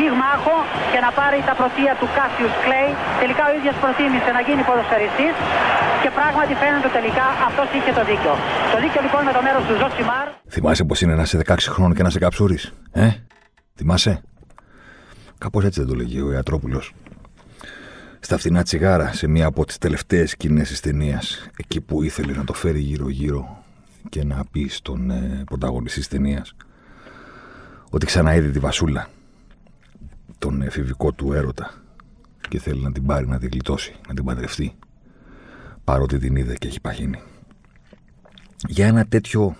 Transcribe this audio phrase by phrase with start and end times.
[0.00, 0.56] πυγμάχο
[0.92, 2.90] και να πάρει τα πρωτεία του Κάσιους Κλέη.
[3.22, 5.34] Τελικά ο ίδιος προτίμησε να γίνει ποδοσφαιριστής
[6.02, 8.32] και πράγματι φαίνεται τελικά αυτός είχε το δίκιο.
[8.72, 10.26] Το δίκιο λοιπόν με το μέρος του Ζωσιμάρ.
[10.54, 12.62] Θυμάσαι πως είναι να είσαι 16 χρόνων και να σε καψούρεις,
[13.04, 13.06] ε;
[13.78, 14.14] Θυμάσαι;
[15.44, 16.84] Κάπως έτσι δεν το λέγει ο Ιατρόπουλος
[18.20, 22.44] στα φθηνά τσιγάρα σε μία από τις τελευταίες σκηνές της ταινίας εκεί που ήθελε να
[22.44, 23.64] το φέρει γύρω γύρω
[24.08, 26.54] και να πει στον ε, πρωταγωνιστή της ταινίας
[27.90, 29.08] ότι ξαναείδε τη Βασούλα
[30.40, 31.74] τον εφηβικό του έρωτα
[32.48, 34.74] και θέλει να την πάρει να την γλιτώσει, να την παντρευτεί
[35.84, 37.20] παρότι την είδε και έχει παχύνει.
[38.68, 39.56] Για ένα τέτοιο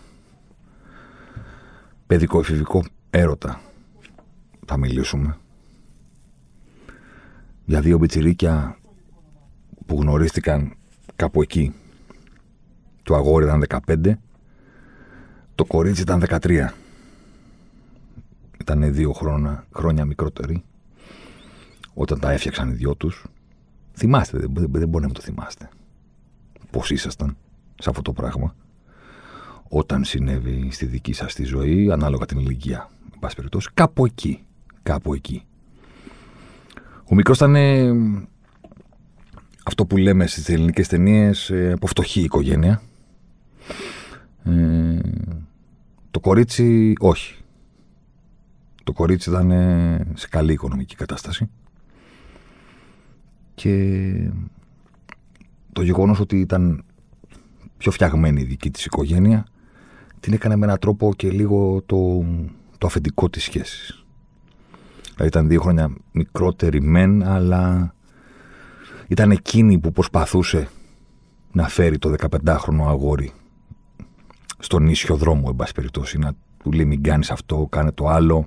[2.06, 3.60] παιδικό εφηβικό έρωτα
[4.66, 5.36] θα μιλήσουμε
[7.64, 8.78] για δύο μπιτσιρίκια
[9.86, 10.74] που γνωρίστηκαν
[11.16, 11.74] κάπου εκεί.
[13.02, 14.12] Το αγόρι ήταν 15,
[15.54, 16.68] το κορίτσι ήταν 13.
[18.60, 20.64] Ήταν δύο χρόνια, χρόνια μικρότεροι
[21.94, 23.26] όταν τα έφτιαξαν οι δυο τους.
[23.92, 25.68] Θυμάστε, δεν, δεν, δεν μπορεί να το θυμάστε.
[26.70, 27.36] Πώς ήσασταν
[27.78, 28.54] σε αυτό το πράγμα
[29.72, 32.90] όταν συνέβη στη δική σας τη ζωή, ανάλογα την ηλικία.
[33.20, 34.44] πάση περιπτώσει, κάπου εκεί.
[34.82, 35.44] Κάπου εκεί.
[37.10, 37.90] Ο μικρός ήταν ε,
[39.64, 42.82] αυτό που λέμε στις ελληνικές ταινίες ε, από φτωχή οικογένεια.
[44.44, 44.98] Ε,
[46.10, 47.34] το κορίτσι όχι.
[48.84, 49.50] Το κορίτσι ήταν
[50.14, 51.50] σε καλή οικονομική κατάσταση.
[53.60, 54.30] Και
[55.72, 56.84] το γεγονός ότι ήταν
[57.76, 59.46] πιο φτιαγμένη η δική της οικογένεια
[60.20, 62.24] την έκανε με έναν τρόπο και λίγο το,
[62.78, 64.04] το αφεντικό της σχέσης.
[65.02, 67.94] Δηλαδή ήταν δύο χρόνια μικρότερη μεν, αλλά
[69.08, 70.68] ήταν εκείνη που προσπαθούσε
[71.52, 73.32] να φέρει το 15χρονο αγόρι
[74.58, 76.32] στον ίσιο δρόμο, εν πάση περιπτώσει, να
[76.62, 78.46] του λέει μην κάνεις αυτό, κάνε το άλλο.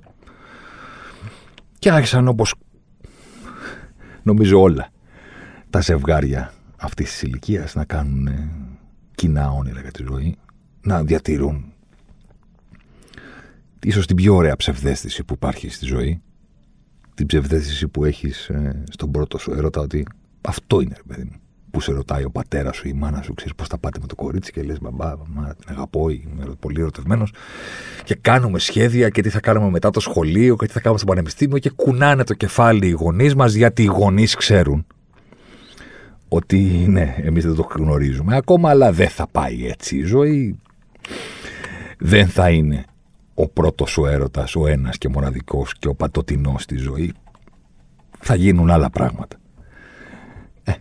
[1.78, 2.54] Και άρχισαν όπως
[4.22, 4.92] νομίζω όλα
[5.74, 8.28] τα ζευγάρια αυτής της ηλικίας να κάνουν
[9.14, 10.36] κοινά όνειρα για τη ζωή,
[10.80, 11.72] να διατηρούν
[13.82, 16.20] ίσως την πιο ωραία ψευδέστηση που υπάρχει στη ζωή,
[17.14, 20.06] την ψευδέστηση που έχεις ε, στον πρώτο σου έρωτα ότι
[20.40, 21.38] αυτό είναι, ρε παιδί μου.
[21.70, 24.06] Που σε ρωτάει ο πατέρας σου ή η μάνα σου, ξέρεις πώς θα πάτε με
[24.06, 27.32] το κορίτσι και λες: Μπαμπά, μαμά, την αγαπώ, είμαι πολύ ερωτευμένος.
[28.04, 31.08] Και κάνουμε σχέδια και τι θα κάνουμε μετά το σχολείο και τι θα κάνουμε στο
[31.08, 34.86] πανεπιστήμιο και κουνάνε το κεφάλι οι γονείς μας γιατί οι γονείς ξέρουν
[36.34, 40.58] ότι ναι, εμείς δεν το γνωρίζουμε ακόμα, αλλά δεν θα πάει έτσι η ζωή.
[41.98, 42.84] Δεν θα είναι
[43.34, 47.12] ο πρώτος σου έρωτας, ο ένας και μοναδικός και ο πατοτινός στη ζωή,
[48.18, 49.36] θα γίνουν άλλα πράγματα.
[50.64, 50.72] Ε,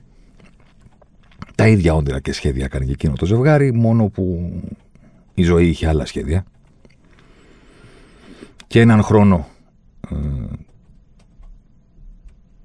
[1.55, 4.53] τα ίδια όνειρα και σχέδια έκανε και εκείνο το ζευγάρι, μόνο που
[5.33, 6.45] η ζωή είχε άλλα σχέδια.
[8.67, 9.47] Και έναν χρόνο
[10.11, 10.15] ε,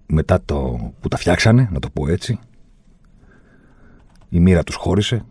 [0.06, 2.38] μετά το που τα φτιάξανε, να το πω έτσι,
[4.28, 5.24] η μοίρα τους χώρισε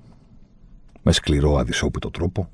[1.02, 2.50] με σκληρό αδυσόπιτο τρόπο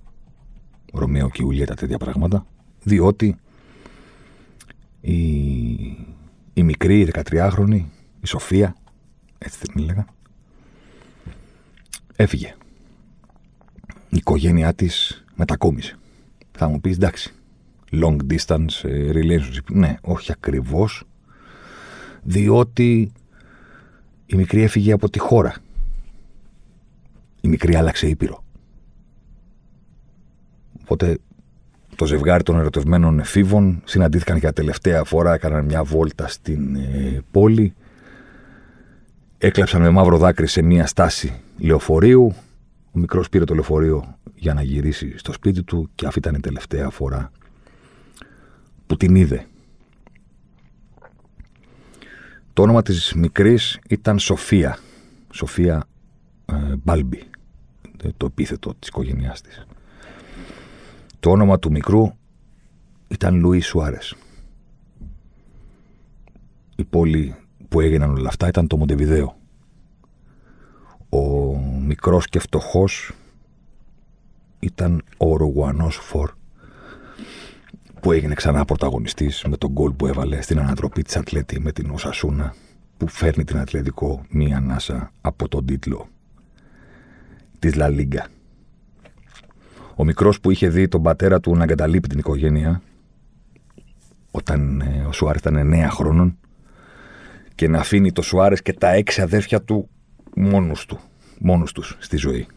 [0.94, 2.46] Ρωμαίο και Ιουλιέτα τέτοια πράγματα,
[2.84, 3.36] διότι
[5.02, 5.14] η,
[6.54, 7.82] η μικρή, η 13χρονη,
[8.22, 8.76] η Σοφία,
[9.38, 10.06] έτσι την έλεγα,
[12.16, 12.56] έφυγε.
[14.10, 15.98] Η οικογένειά της μετακόμισε.
[16.52, 17.34] Θα μου πεις, εντάξει,
[17.92, 19.72] long distance ε, relationship.
[19.72, 21.04] Ναι, όχι ακριβώς,
[22.24, 23.12] διότι
[24.26, 25.56] η μικρή έφυγε από τη χώρα.
[27.46, 28.44] Η μικρή άλλαξε ήπειρο.
[30.82, 31.18] Οπότε
[31.96, 37.74] το ζευγάρι των ερωτευμένων εφήβων συναντήθηκαν για τελευταία φορά, έκαναν μια βόλτα στην ε, πόλη.
[39.38, 42.36] Έκλαψαν με μαύρο δάκρυ σε μια στάση λεωφορείου.
[42.92, 46.40] Ο μικρός πήρε το λεωφορείο για να γυρίσει στο σπίτι του και αυτή ήταν η
[46.40, 47.32] τελευταία φορά
[48.88, 49.46] που την είδε.
[52.54, 54.78] Το όνομα της μικρής ήταν Σοφία.
[55.32, 55.93] Σοφία ε,
[56.84, 57.30] Μπάλμπι,
[58.18, 59.66] το επίθετο της οικογένειάς της.
[61.20, 62.12] Το όνομα του μικρού
[63.08, 64.16] ήταν Λουίς Σουάρες.
[66.76, 67.36] Η πόλη
[67.70, 69.36] που έγιναν όλα αυτά ήταν το Μοντεβιδέο.
[71.10, 73.12] Ο μικρός και φτωχός
[74.60, 76.32] ήταν ο Ρουγουανός Φορ
[78.02, 81.90] που έγινε ξανά πρωταγωνιστής με τον γκολ που έβαλε στην ανατροπή της Ατλέτη με την
[81.90, 82.56] Οσασούνα
[82.98, 86.08] που που φέρνει την Ατλαντικό μία ανάσα από τον τίτλο
[87.64, 88.28] της Λα Λίγκα.
[89.96, 92.82] Ο μικρός που είχε δει τον πατέρα του να εγκαταλείπει την οικογένεια
[94.32, 96.38] όταν ε, ο Σουάρες ήταν 9 χρόνων
[97.56, 99.90] και να αφήνει το Σουάρες και τα έξι αδέρφια του
[100.36, 101.00] μόνους του,
[101.40, 102.48] μόνους τους στη ζωή.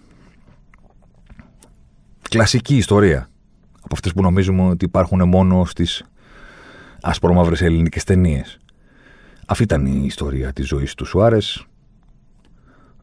[2.28, 3.30] Κλασική ιστορία
[3.76, 6.04] από αυτές που νομίζουμε ότι υπάρχουν μόνο στις
[7.00, 8.58] ασπρόμαυρες ελληνικές ταινίες.
[9.46, 11.66] Αυτή ήταν η ιστορία της ζωής του Σουάρες.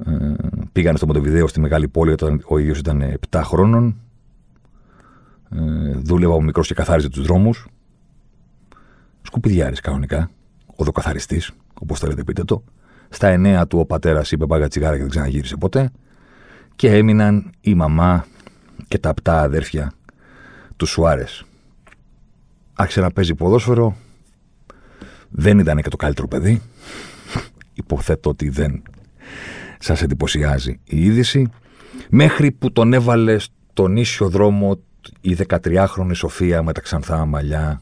[0.05, 0.33] Ε,
[0.71, 3.95] πήγανε στο Μοντεβιδέο στη μεγάλη πόλη όταν ο ίδιος ήταν 7 χρόνων.
[5.49, 5.59] Ε,
[5.95, 7.67] δούλευε από μικρός και καθάριζε τους δρόμους.
[9.21, 10.29] Σκουπιδιάρης κανονικά.
[10.75, 11.51] Οδοκαθαριστής,
[11.81, 12.63] όπως θέλετε πείτε το.
[13.09, 15.91] Στα εννέα του ο πατέρας είπε πάγα τσιγάρα και δεν ξαναγύρισε ποτέ.
[16.75, 18.25] Και έμειναν η μαμά
[18.87, 19.91] και τα απτά αδέρφια
[20.77, 21.45] του Σουάρες.
[22.73, 23.95] Άρχισε να παίζει ποδόσφαιρο.
[25.29, 26.61] Δεν ήταν και το καλύτερο παιδί.
[27.73, 28.81] Υποθέτω ότι δεν
[29.83, 31.49] σας εντυπωσιάζει η είδηση.
[32.09, 34.79] Μέχρι που τον έβαλε στον ίσιο δρόμο
[35.21, 37.81] η 13χρονη Σοφία με τα ξανθά μαλλιά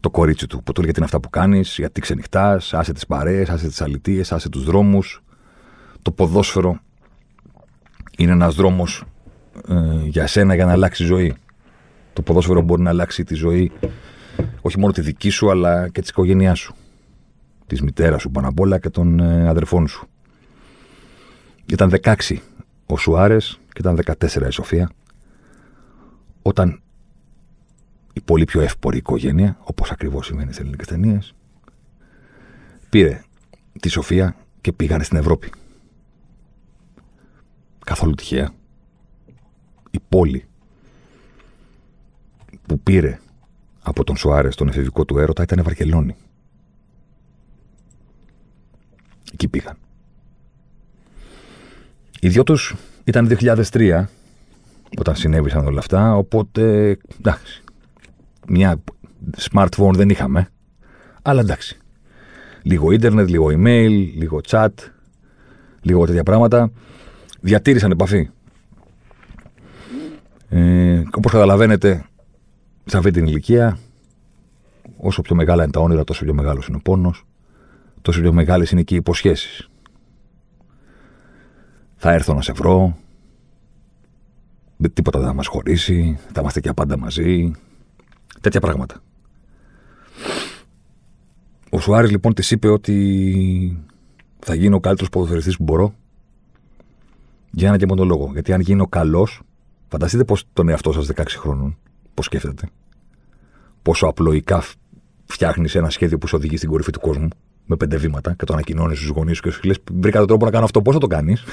[0.00, 0.62] το κορίτσι του.
[0.62, 3.80] Που του έλεγε τι είναι αυτά που κάνεις, γιατί ξενυχτάς, άσε τις παρέες, άσε τις
[3.80, 5.22] αλητίες, άσε τους δρόμους.
[6.02, 6.80] Το ποδόσφαιρο
[8.18, 9.04] είναι ένας δρόμος
[9.68, 9.74] ε,
[10.06, 11.34] για σένα για να αλλάξει ζωή.
[12.12, 13.72] Το ποδόσφαιρο μπορεί να αλλάξει τη ζωή
[14.60, 16.74] όχι μόνο τη δική σου, αλλά και της οικογένειάς σου.
[17.66, 20.08] Της μητέρας σου πάνω απ' όλα και των ε, αδερφών σου.
[21.66, 22.36] Ήταν 16
[22.86, 24.90] ο Σουάρες και ήταν 14 η Σοφία.
[26.42, 26.82] Όταν
[28.12, 31.34] η πολύ πιο εύπορη οικογένεια, όπως ακριβώς σημαίνει στι ελληνικές ταινίες,
[32.90, 33.22] πήρε
[33.80, 35.52] τη Σοφία και πήγανε στην Ευρώπη.
[37.84, 38.50] Καθόλου τυχαία.
[39.90, 40.44] Η πόλη
[42.66, 43.18] που πήρε
[43.82, 46.16] από τον Σοάρε τον εφηβικό του έρωτα ήταν Βαρκελόνη.
[49.32, 49.76] Εκεί πήγαν.
[52.24, 52.74] Οι δυο τους
[53.04, 54.04] ήταν 2003
[54.98, 57.62] όταν συνέβησαν όλα αυτά, οπότε εντάξει,
[58.48, 58.82] μια
[59.50, 60.48] smartphone δεν είχαμε,
[61.22, 61.78] αλλά εντάξει.
[62.62, 64.68] Λίγο ίντερνετ, λίγο email, λίγο chat,
[65.80, 66.70] λίγο τέτοια πράγματα.
[67.40, 68.30] Διατήρησαν επαφή.
[70.48, 72.04] Ε, όπως καταλαβαίνετε,
[72.84, 73.78] σε αυτή την ηλικία,
[74.96, 77.24] όσο πιο μεγάλα είναι τα όνειρα, τόσο πιο μεγάλος είναι ο πόνος,
[78.02, 79.68] τόσο πιο μεγάλες είναι και οι υποσχέσεις.
[82.06, 82.96] Θα έρθω να σε βρω,
[84.92, 87.52] τίποτα δεν θα μας χωρίσει, θα είμαστε και πάντα μαζί.
[88.40, 89.02] Τέτοια πράγματα.
[91.70, 93.84] Ο Σουάρης λοιπόν της είπε ότι
[94.38, 95.94] θα γίνω ο καλύτερος ποδοσφαιριστής που μπορώ
[97.50, 98.30] για ένα και μόνο λόγο.
[98.32, 99.40] Γιατί αν γίνω καλός,
[99.88, 101.76] φανταστείτε πώ τον εαυτό σας 16 χρόνων
[102.14, 102.68] Πώ σκέφτεται.
[103.82, 104.62] Πόσο απλοϊκά
[105.24, 107.28] φτιάχνεις ένα σχέδιο που σε οδηγεί στην κορυφή του κόσμου
[107.66, 110.44] με πέντε βήματα και το ανακοινώνεις στους γονείς σου και σου λε: Βρήκα τον τρόπο
[110.44, 111.44] να κάνω αυτό, πώς θα το κάνεις;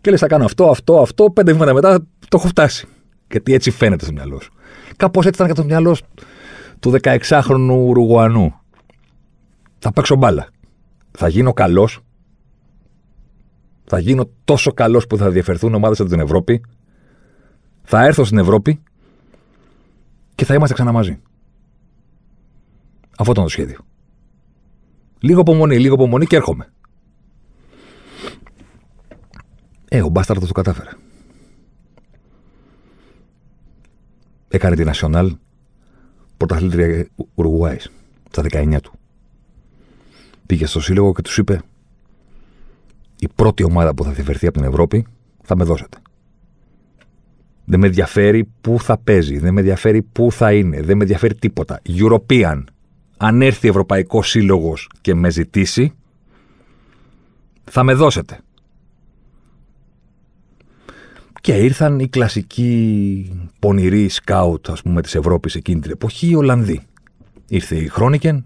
[0.00, 1.98] Και λες: Θα κάνω αυτό, αυτό, αυτό, πέντε βήματα μετά
[2.28, 2.86] το έχω φτάσει.
[3.30, 4.52] Γιατί έτσι φαίνεται στο μυαλό σου.
[4.96, 5.96] Κάπως έτσι ήταν και το μυαλό
[6.80, 8.54] του 16χρονου Ρουγουανού.
[9.78, 10.48] Θα παίξω μπάλα.
[11.10, 12.00] Θα γίνω καλός.
[13.84, 16.64] Θα γίνω τόσο καλός που θα διαφερθούν ομάδες από την Ευρώπη.
[17.82, 18.82] Θα έρθω στην Ευρώπη
[20.34, 21.20] και θα είμαστε ξανά μαζί.
[23.18, 23.78] Αυτό ήταν το σχέδιο.
[25.20, 26.72] Λίγο απομονή, λίγο απομονή και έρχομαι.
[29.92, 30.90] Ε, ο Μπάσταρτο το κατάφερε.
[34.48, 35.30] Έκανε τη National
[36.36, 37.90] πρωταθλήτρια Ουρουγουάης
[38.30, 38.92] στα 19 του.
[40.46, 41.60] Πήγε στο σύλλογο και τους είπε:
[43.18, 45.06] Η πρώτη ομάδα που θα διαφερθεί από την Ευρώπη
[45.42, 45.98] θα με δώσετε.
[47.64, 49.38] Δεν με ενδιαφέρει πού θα παίζει.
[49.38, 50.82] Δεν με ενδιαφέρει πού θα είναι.
[50.82, 51.80] Δεν με ενδιαφέρει τίποτα.
[51.86, 52.64] European.
[53.16, 55.92] Αν έρθει Ευρωπαϊκός Σύλλογος και με ζητήσει,
[57.64, 58.40] θα με δώσετε.
[61.40, 66.80] Και ήρθαν οι κλασικοί πονηροί σκάουτ, ας πούμε, της Ευρώπης εκείνη την εποχή, οι Ολλανδοί.
[67.48, 68.44] Ήρθε η Χρόνικεν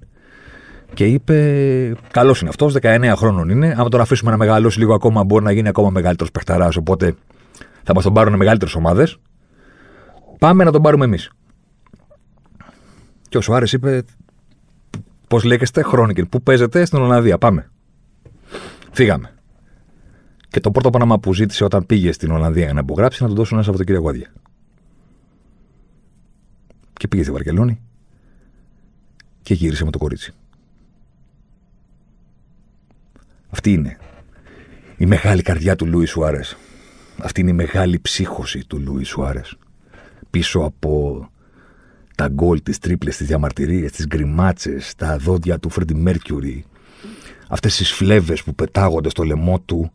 [0.94, 3.74] και είπε: Καλός είναι αυτός, 19 χρόνων είναι.
[3.78, 6.76] Άμα τον αφήσουμε να μεγαλώσει λίγο ακόμα, μπορεί να γίνει ακόμα μεγαλύτερος παιχταράς.
[6.76, 7.14] Οπότε
[7.82, 9.18] θα μας τον πάρουν μεγαλύτερες ομάδες.
[10.38, 11.30] Πάμε να τον πάρουμε εμείς.
[13.28, 14.04] Και ο Σουάρες είπε,
[15.28, 17.38] Πώς λέγεστε, Χρόνικεν, πού παίζετε στην Ολλανδία.
[17.38, 17.70] Πάμε.
[18.90, 19.34] Φύγαμε.
[20.54, 23.34] Και το πρώτο πράγμα που ζήτησε όταν πήγε στην Ολλανδία για να υπογράψει να του
[23.34, 24.32] δώσουν ένα Σαββατοκύριακο άδεια.
[26.92, 27.80] Και πήγε στη Βαρκελόνη
[29.42, 30.32] και γύρισε με το κορίτσι.
[33.48, 33.98] Αυτή είναι
[34.96, 36.56] η μεγάλη καρδιά του Λούι Σουάρες.
[37.18, 39.56] Αυτή είναι η μεγάλη ψύχωση του Λούι Σουάρες.
[40.30, 41.28] Πίσω από
[42.14, 46.64] τα γκολ, τις τρίπλες, τις διαμαρτυρίες, τις γκριμάτσες, τα δόντια του Φρέντι Μέρκιουρι,
[47.48, 49.92] αυτές τις φλέβες που πετάγονται στο λαιμό του.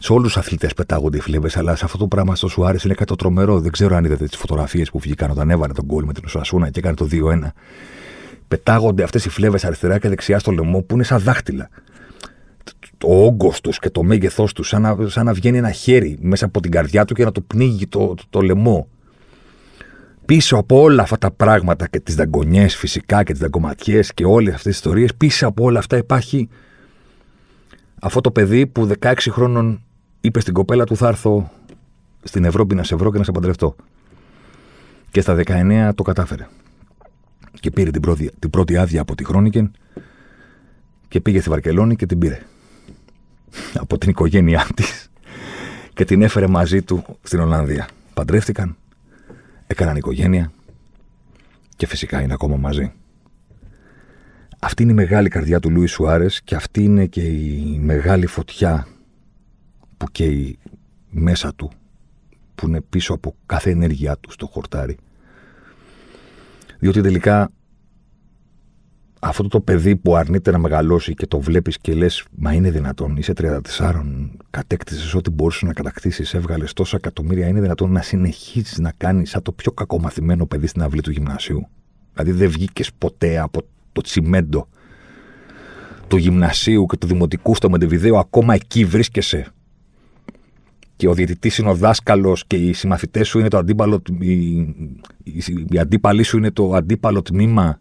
[0.00, 2.94] Σε όλους τους αθλητές πετάγονται οι φλέβες, αλλά σε αυτό το πράγμα στο Σουάρες είναι
[2.94, 3.60] κάτι το τρομερό.
[3.60, 6.70] Δεν ξέρω αν είδατε τις φωτογραφίες που βγήκαν όταν έβαλε τον γκολ με την Ουσασούνα
[6.70, 7.52] και έκανε το 2-1.
[8.48, 11.68] Πετάγονται αυτές οι φλέβες αριστερά και δεξιά στο λαιμό που είναι σαν δάχτυλα.
[12.98, 16.44] Το όγκος τους και το μέγεθός τους, σαν, να, σαν να βγαίνει ένα χέρι μέσα
[16.44, 18.88] από την καρδιά του και να το πνίγει το, το, το λαιμό.
[20.26, 24.54] Πίσω από όλα αυτά τα πράγματα και τις δαγκονιές φυσικά και τις δαγκωματιές και όλες
[24.54, 26.48] αυτές τις ιστορίες, πίσω από όλα αυτά υπάρχει
[28.00, 29.85] αυτό το παιδί που 16 χρόνων
[30.26, 31.50] είπε στην κοπέλα του θα έρθω
[32.22, 33.76] στην Ευρώπη να σε βρω και να σε παντρευτώ.
[35.10, 36.46] Και στα 19 το κατάφερε.
[37.60, 39.72] Και πήρε την πρώτη, την πρώτη άδεια από τη Χρόνικεν
[41.08, 42.40] και πήγε στη Βαρκελόνη και την πήρε.
[43.74, 45.10] από την οικογένειά της
[45.94, 47.88] και την έφερε μαζί του στην Ολλανδία.
[48.14, 48.76] Παντρεύτηκαν,
[49.66, 50.52] έκαναν οικογένεια
[51.76, 52.92] και φυσικά είναι ακόμα μαζί.
[54.58, 58.86] Αυτή είναι η μεγάλη καρδιά του Λούι Σουάρες και αυτή είναι και η μεγάλη φωτιά
[59.96, 60.58] που καίει
[61.10, 61.70] μέσα του,
[62.54, 64.96] που είναι πίσω από κάθε ενέργειά του στο χορτάρι.
[66.78, 67.50] Διότι τελικά
[69.20, 73.16] αυτό το παιδί που αρνείται να μεγαλώσει και το βλέπεις και λες, Μα είναι δυνατόν,
[73.16, 73.60] είσαι 34,
[74.50, 77.48] κατέκτησες ό,τι μπορούσες να κατακτήσεις, έβγαλες τόσα εκατομμύρια.
[77.48, 81.68] Είναι δυνατόν να συνεχίσει να κάνεις σαν το πιο κακομαθημένο παιδί στην αυλή του γυμνασίου.
[82.12, 83.60] Δηλαδή δεν βγήκες ποτέ από
[83.92, 84.68] το τσιμέντο
[86.08, 89.46] του γυμνασίου και του δημοτικού στο Μεντεβιδέο, ακόμα εκεί βρίσκεσαι.
[90.96, 94.02] Και ο διαιτητής είναι ο δάσκαλος και οι συμμαθητές σου είναι το αντίπαλο.
[94.18, 94.50] Οι,
[95.22, 97.80] οι, οι αντίπαλοι σου είναι το αντίπαλο τμήμα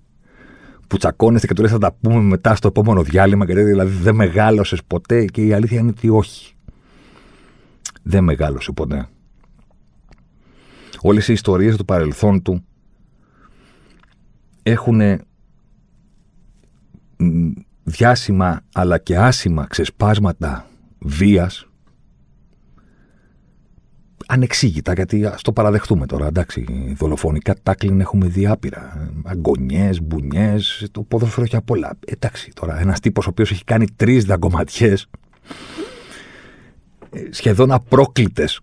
[0.88, 3.46] που τσακώνεστε και του λες θα τα πούμε μετά στο επόμενο διάλειμμα.
[3.46, 5.26] Και δηλαδή δεν μεγάλωσες ποτέ.
[5.26, 6.54] Και η αλήθεια είναι ότι όχι.
[8.04, 9.08] Δεν μεγάλωσε ποτέ.
[11.02, 12.66] Όλες οι ιστορίες του παρελθόν του
[14.64, 15.02] έχουν
[17.84, 20.68] διάσημα αλλά και άσημα ξεσπάσματα
[21.00, 21.68] βίας
[24.28, 26.28] ανεξήγητα, γιατί ας το παραδεχτούμε τώρα.
[26.28, 26.66] Εντάξει,
[26.98, 29.12] δολοφονικά τάκλιν έχουμε δει άπειρα.
[29.24, 31.98] Αγκονιές, μπουνιές, το ποδόσφαιρο έχει απ' όλα.
[32.06, 35.08] Εντάξει, τώρα ένας τύπος ο οποίος έχει κάνει τρεις δαγκωματιές,
[37.10, 38.60] ε, σχεδόν απρόκλητες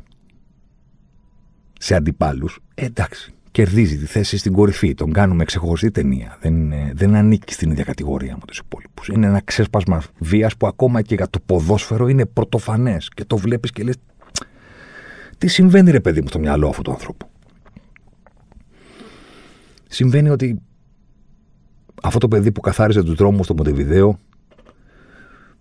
[1.79, 2.59] σε αντιπάλους.
[2.75, 4.95] Εντάξει, κερδίζει τη θέση στην κορυφή.
[4.95, 6.39] Τον κάνουμε ξεχωριστή ταινία.
[6.41, 9.09] Δεν, δεν ανήκει στην ίδια κατηγορία με τους υπόλοιπους.
[9.09, 13.09] Είναι ένα ξέσπασμα βίας που ακόμα και για το ποδόσφαιρο είναι πρωτοφανές.
[13.15, 13.95] Και το βλέπεις και λες,
[15.43, 17.31] τι συμβαίνει, ρε παιδί μου, στο μυαλό αυτού του ανθρώπου;
[19.89, 20.63] Συμβαίνει ότι
[22.03, 24.19] αυτό το παιδί που καθάριζε τους δρόμους στο Μοντεβιδέο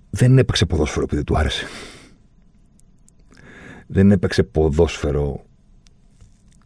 [0.10, 1.66] δεν έπαιξε ποδόσφαιρο επειδή του άρεσε.
[3.88, 5.44] Δεν έπαιξε ποδόσφαιρο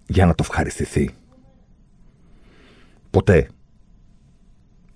[0.07, 1.10] για να το ευχαριστηθεί.
[3.10, 3.50] Ποτέ.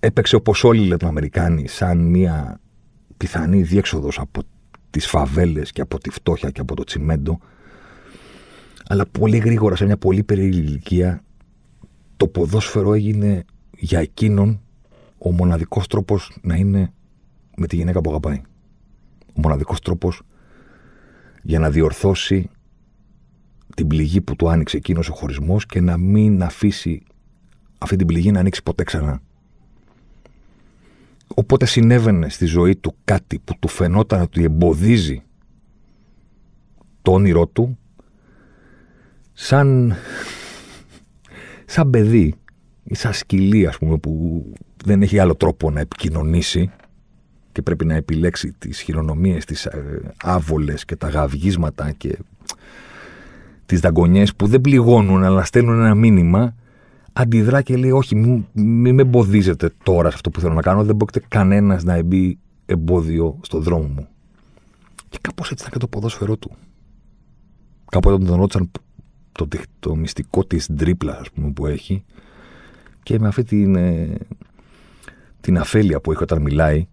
[0.00, 2.60] Έπαιξε όπως όλοι οι Λατινοαμερικάνοι σαν μια
[3.16, 4.42] πιθανή διέξοδος από
[4.90, 7.40] τις φαβέλες και από τη φτώχεια και από το τσιμέντο
[8.90, 11.22] αλλά πολύ γρήγορα σε μια πολύ περίεργη ηλικία
[12.16, 13.44] το ποδόσφαιρο έγινε
[13.78, 14.60] για εκείνον
[15.18, 16.92] ο μοναδικός τρόπος να είναι
[17.56, 18.42] με τη γυναίκα που αγαπάει.
[19.26, 20.22] Ο μοναδικός τρόπος
[21.42, 22.50] για να διορθώσει
[23.74, 27.02] την πληγή που του άνοιξε εκείνος ο χωρισμός και να μην αφήσει
[27.78, 29.22] αυτή την πληγή να ανοίξει ποτέ ξανά.
[31.34, 35.22] Οπότε συνέβαινε στη ζωή του κάτι που του φαινόταν ότι εμποδίζει
[37.02, 37.78] το όνειρό του
[39.42, 39.94] σαν,
[41.64, 42.34] σαν παιδί
[42.84, 44.44] ή σαν σκυλί ας πούμε που
[44.84, 46.70] δεν έχει άλλο τρόπο να επικοινωνήσει
[47.52, 52.18] και πρέπει να επιλέξει τις χειρονομίες, τις ε, άβολες και τα γαυγίσματα και
[53.66, 56.54] τις δαγκονιές που δεν πληγώνουν αλλά στέλνουν ένα μήνυμα
[57.12, 60.84] αντιδρά και λέει όχι μην, μην με εμποδίζετε τώρα σε αυτό που θέλω να κάνω
[60.84, 64.08] δεν μπορείτε κανένας να εμπεί εμπόδιο στο δρόμο μου
[65.08, 66.50] και κάπως έτσι ήταν και το ποδόσφαιρό του.
[67.90, 68.70] Κάπου όταν τον ρώτησαν
[69.32, 72.04] το, το μυστικό της ντρίπλα ας πούμε, που έχει.
[73.02, 74.16] Και με αυτή την, ε,
[75.40, 76.88] την αφέλεια που έχει όταν μιλάει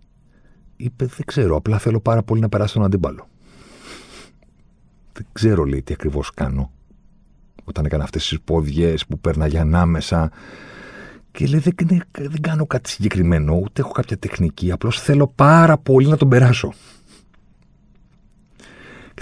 [0.77, 3.27] είπε δεν ξέρω απλά θέλω πάρα πολύ να περάσω τον αντίπαλο
[5.17, 6.71] δεν ξέρω λέει τι ακριβώς κάνω.
[7.63, 10.31] Όταν έκανα αυτές τις ποδιές που πέρναγε ανάμεσα
[11.31, 16.07] και λέει δεν, δεν κάνω κάτι συγκεκριμένο ούτε έχω κάποια τεχνική απλώς θέλω πάρα πολύ
[16.07, 16.96] να τον περάσω και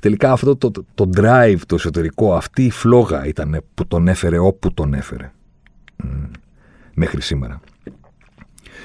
[0.06, 4.38] τελικά αυτό το, το, το drive, το εσωτερικό, αυτή η φλόγα ήταν που τον έφερε
[4.38, 5.32] όπου τον έφερε.
[6.94, 7.60] Μέχρι σήμερα.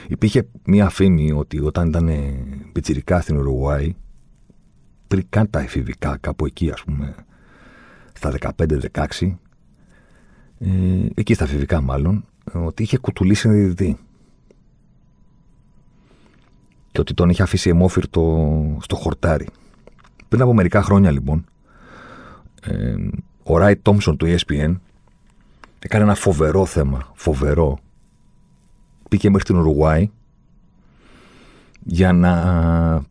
[0.08, 2.10] Υπήρχε μία φήμη ότι όταν ήταν
[2.72, 3.94] πιτσιρικά στην Ουρουγουάη,
[5.08, 7.14] πριν καν τα εφηβικά, κάπου εκεί ας πούμε,
[8.12, 9.36] στα 15-16,
[10.58, 10.68] ε,
[11.14, 13.98] εκεί στα εφηβικά μάλλον, ότι είχε κουτουλήσει ένα διαιτητή.
[16.92, 19.46] και ότι τον είχε αφήσει αιμόφυρτο στο χορτάρι.
[20.30, 21.44] Πριν από μερικά χρόνια λοιπόν,
[22.62, 22.94] ε,
[23.42, 24.76] ο Ράι Τόμσον του ESPN
[25.78, 27.78] έκανε ένα φοβερό θέμα, φοβερό.
[29.08, 30.10] Πήγε μέχρι την Ουρουγουάη
[31.84, 33.04] για να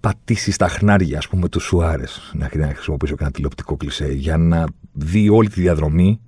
[0.00, 2.32] πατήσει στα χνάρια, ας πούμε, του Σουάρες.
[2.34, 4.12] Να χρησιμοποιήσω και ένα τηλεοπτικό κλισέ.
[4.12, 6.20] Για να δει όλη τη διαδρομή,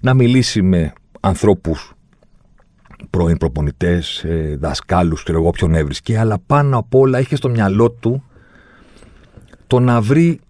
[0.00, 1.92] να μιλήσει με ανθρώπους
[3.10, 7.90] πρώην προπονητές, ε, δασκάλους, ξέρω εγώ ποιον έβρισκε, αλλά πάνω απ' όλα είχε στο μυαλό
[7.90, 8.24] του
[9.66, 10.40] το να βρει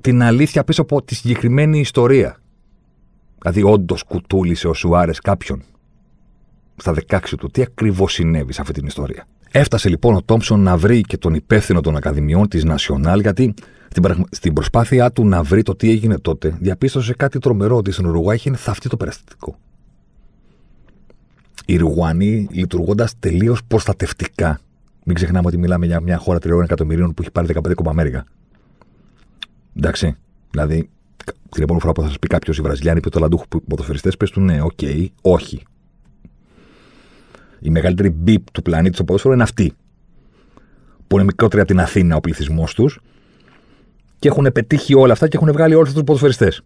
[0.00, 2.36] την αλήθεια πίσω από τη συγκεκριμένη ιστορία.
[3.38, 5.62] Δηλαδή, όντως κουτούλησε ο Σουάρες κάποιον
[6.76, 7.48] στα 16 του.
[7.50, 9.26] Τι ακριβώς συνέβη σε αυτή την ιστορία.
[9.50, 13.54] Έφτασε λοιπόν ο Τόμψον να βρει και τον υπεύθυνο των Ακαδημιών της Νασιονάλ, γιατί
[14.30, 18.34] στην προσπάθειά του να βρει το τι έγινε τότε, διαπίστωσε κάτι τρομερό ότι στην Ουρουγουά
[18.34, 19.58] είχε θαφτεί το περιστατικό.
[21.70, 24.60] Οι Ουρουγουανοί λειτουργώντας τελείως προστατευτικά.
[25.04, 28.24] Μην ξεχνάμε ότι μιλάμε για μια χώρα τριών εκατομμυρίων που έχει πάρει 15 Αμέρικα.
[29.76, 30.16] Εντάξει.
[30.50, 30.90] Δηλαδή,
[31.48, 34.62] την επόμενη φορά που θα σας πει κάποιος οι Βραζιλιάνοι πολυταλαντούχοι ποδοσφαιριστές, πες του ναι,
[34.62, 35.62] okay, όχι.
[37.60, 39.72] Η μεγαλύτερη μπίπ του πλανήτη στο ποδόσφαιρο είναι αυτή.
[41.06, 43.00] Που είναι μικρότερη από την Αθήνα ο πληθυσμός τους
[44.18, 46.62] και έχουν πετύχει όλα αυτά και έχουν βγάλει όλους αυτούς τους ποδοσφαιριστές.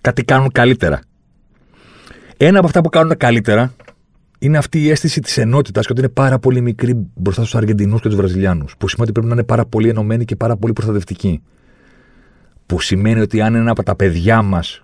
[0.00, 1.00] Κάτι κάνουν καλύτερα.
[2.36, 3.74] Ένα από αυτά που κάνουν καλύτερα
[4.42, 8.00] είναι αυτή η αίσθηση της ενότητας και ότι είναι πάρα πολύ μικρή μπροστά στους Αργεντινούς
[8.00, 8.74] και τους Βραζιλιάνους.
[8.78, 11.42] Που σημαίνει ότι πρέπει να είναι πάρα πολύ ενωμένοι και πάρα πολύ προστατευτικοί.
[12.66, 14.82] Που σημαίνει ότι αν ένα από τα παιδιά μας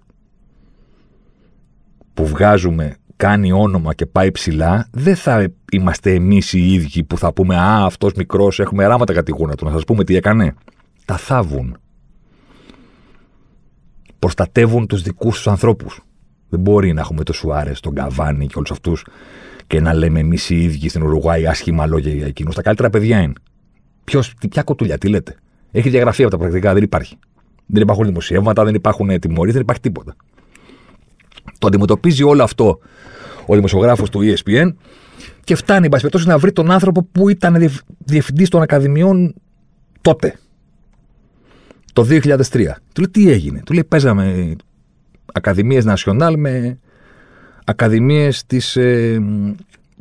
[2.14, 7.32] που βγάζουμε κάνει όνομα και πάει ψηλά, δεν θα είμαστε εμείς οι ίδιοι που θα
[7.32, 9.64] πούμε Α, αυτός μικρός, έχουμε ράματα κατά τη γούνα του.
[9.64, 10.54] Να σας πούμε τι έκανε.
[11.04, 11.76] Τα θάβουν.
[14.18, 16.05] Προστατεύουν τους δικούς τους ανθρώπους.
[16.48, 19.04] Δεν μπορεί να έχουμε το Σουάρες, τον Καβάνη και όλους αυτούς
[19.66, 22.54] και να λέμε εμείς οι ίδιοι στην Ουρουγουάη άσχημα λόγια για εκείνους.
[22.54, 23.32] Τα καλύτερα παιδιά είναι.
[24.04, 25.36] Ποιος, ποια κοτούλια, τι λέτε.
[25.70, 27.18] Έχει διαγραφεί από τα πρακτικά, δεν υπάρχει.
[27.66, 30.16] Δεν υπάρχουν δημοσιεύματα, δεν υπάρχουν τιμωρίες, δεν υπάρχει τίποτα.
[31.58, 32.78] Το αντιμετωπίζει όλο αυτό
[33.46, 34.74] ο δημοσιογράφος του ESPN
[35.44, 39.34] και φτάνει, εν να βρει τον άνθρωπο που ήταν διευθυντής των Ακαδημιών
[40.00, 40.38] τότε.
[41.92, 42.80] Το 2003.
[42.92, 44.56] Του λέει τι έγινε; Του λέει παίζαμε
[45.32, 46.78] Ακαδημίες Νασιονάλ με
[47.64, 49.22] Ακαδημίες της, ε,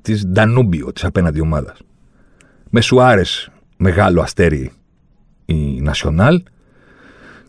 [0.02, 1.80] της Ντανούμπιο, της απέναντι ομάδας.
[2.70, 4.72] Με Σουάρες μεγάλο αστέρι
[5.46, 6.44] η Νασιονάλ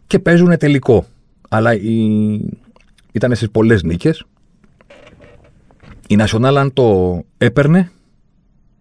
[0.06, 1.06] και παίζουν τελικό.
[1.48, 2.40] Αλλά η...
[3.12, 4.24] ήταν στις πολλές νίκες.
[6.08, 7.90] Η Νασιονάλ, αν το έπαιρνε,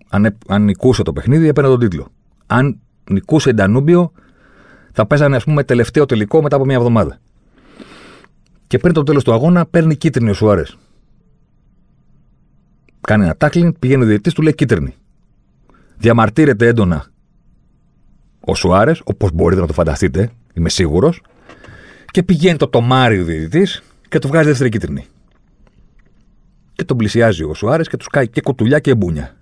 [0.09, 2.07] αν, αν νικούσε το παιχνίδι, έπαιρνε τον τίτλο.
[2.45, 2.79] Αν
[3.09, 4.11] νικούσε η Ντανούμπιο,
[4.91, 7.19] θα παίζανε, ας πούμε, τελευταίο τελικό μετά από μια εβδομάδα.
[8.67, 10.77] Και πριν το τέλος του αγώνα, παίρνει κίτρινη ο Σουάρες.
[13.01, 14.95] Κάνει ένα τάκλιν, πηγαίνει ο διαιτητής, του λέει κίτρινη.
[15.97, 17.05] Διαμαρτύρεται έντονα
[18.39, 21.21] ο Σουάρες, όπως μπορείτε να το φανταστείτε, είμαι σίγουρος,
[22.11, 25.05] και πηγαίνει το τομάρι ο διαιτητής και του βγάζει δεύτερη κίτρινη.
[26.73, 29.35] Και τον πλησιάζει ο Σουάρες και τους κάνει και κοτουλιά και μπούνια.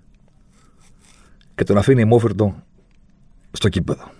[1.54, 2.62] Και τον αφήνει εμόφερτο
[3.52, 4.10] στο κήπεδο.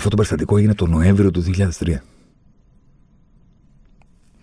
[0.00, 1.96] Αυτό το περιστατικό έγινε το Νοέμβριο του 2003.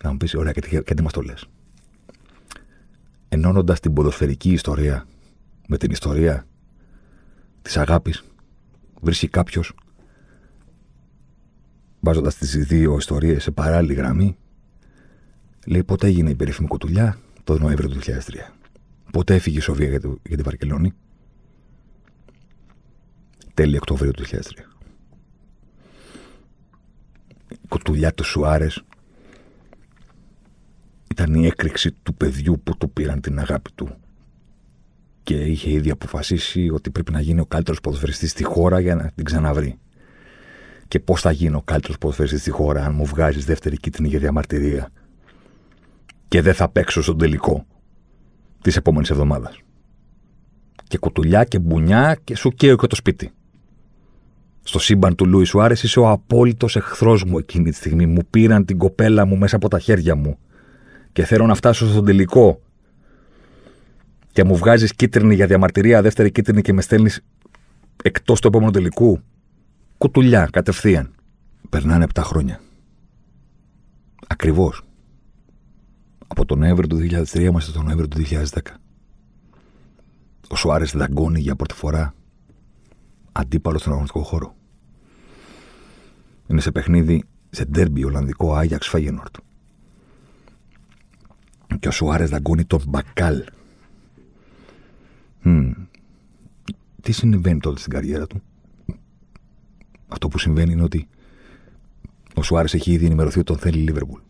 [0.02, 1.48] Να μου πεις, ωραία, και, τι μας το λες.
[3.28, 5.06] Ενώνοντας την ποδοσφαιρική ιστορία
[5.68, 6.46] με την ιστορία
[7.62, 8.24] της αγάπης,
[9.00, 9.74] βρίσκει κάποιος,
[12.00, 14.36] βάζοντας τις δύο ιστορίες σε παράλληλη γραμμή,
[15.66, 18.54] λέει πότε έγινε η περίφημη κουτουλιά, το Νοέμβριο του 2003.
[19.12, 20.92] Πότε έφυγε η Σοβία για, για τη Βαρκελόνη,
[23.54, 24.77] τέλη Οκτωβρίου του 2003.
[27.68, 28.82] Η κουτουλιά του Σουάρες
[31.10, 33.96] ήταν η έκρηξη του παιδιού που του πήραν την αγάπη του
[35.22, 39.10] και είχε ήδη αποφασίσει ότι πρέπει να γίνει ο καλύτερος ποδοσφαιριστής στη χώρα για να
[39.14, 39.78] την ξαναβρει.
[40.88, 44.18] Και πώς θα γίνει ο καλύτερος ποδοσφαιριστής στη χώρα αν μου βγάζεις δεύτερη κίτρινη για
[44.18, 44.90] διαμαρτυρία
[46.28, 47.66] και δεν θα παίξω στον τελικό
[48.62, 49.60] της επόμενης εβδομάδας.
[50.84, 53.32] Και κουτουλιά και μπουνιά και σου καίω και το σπίτι.
[54.68, 58.06] Στο σύμπαν του Λούις Σουάρες είσαι ο απόλυτος εχθρός μου εκείνη τη στιγμή.
[58.06, 60.38] Μου πήραν την κοπέλα μου μέσα από τα χέρια μου
[61.12, 62.60] και θέλω να φτάσω στον τελικό
[64.32, 67.24] και μου βγάζεις κίτρινη για διαμαρτυρία, δεύτερη κίτρινη και με στέλνεις
[68.02, 69.20] εκτός του επόμενου τελικού.
[69.98, 71.14] Κουτουλιά, κατευθείαν.
[71.68, 72.60] Περνάνε 7 χρόνια.
[74.26, 74.82] Ακριβώς.
[76.26, 78.78] Από τον Νοέμβριο του 2003 είμαστε τον Νοέμβριο του 2010.
[80.48, 82.14] Ο Σουάρες δαγκώνει για πρώτη φορά
[83.32, 84.56] αντίπαλο στον αγωνιστικό χώρο.
[86.48, 89.36] Είναι σε παιχνίδι σε ντέρμπι Ολλανδικό Άγιαξ Φέγενορτ.
[91.80, 93.44] Και ο Σουάρες δαγκώνει τον Μπακάλ
[97.00, 98.42] Τι συμβαίνει τότε στην καριέρα του;
[100.08, 101.08] Αυτό που συμβαίνει είναι ότι
[102.34, 104.20] ο Σουάρες έχει ήδη ενημερωθεί ότι τον θέλει η Λίβερπουλ.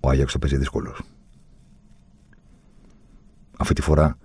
[0.00, 1.02] Ο Άγιαξ το παίζει δύσκολος.
[3.58, 4.18] Αυτή τη φορά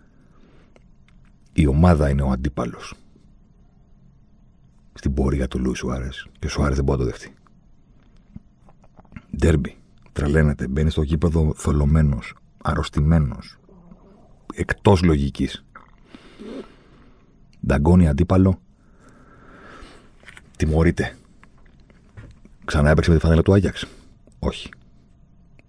[1.54, 2.96] η ομάδα είναι ο αντίπαλος
[4.94, 7.34] στην πορεία του Λούι Σουάρες και ο Σουάρες δεν μπορεί να το δεχτεί.
[9.38, 9.76] Ντέρμπι.
[10.12, 10.68] Τρελαίνεται.
[10.68, 13.60] Μπαίνει στο γήπεδο θολωμένος, αρρωστημένος,
[14.54, 15.66] εκτός λογικής.
[17.66, 18.62] Νταγκώνει αντίπαλο.
[20.58, 21.16] Τιμωρείται.
[22.66, 23.86] Ξανά έπαιξε με τη φανέλα του Άγιαξ.
[24.40, 24.70] Όχι.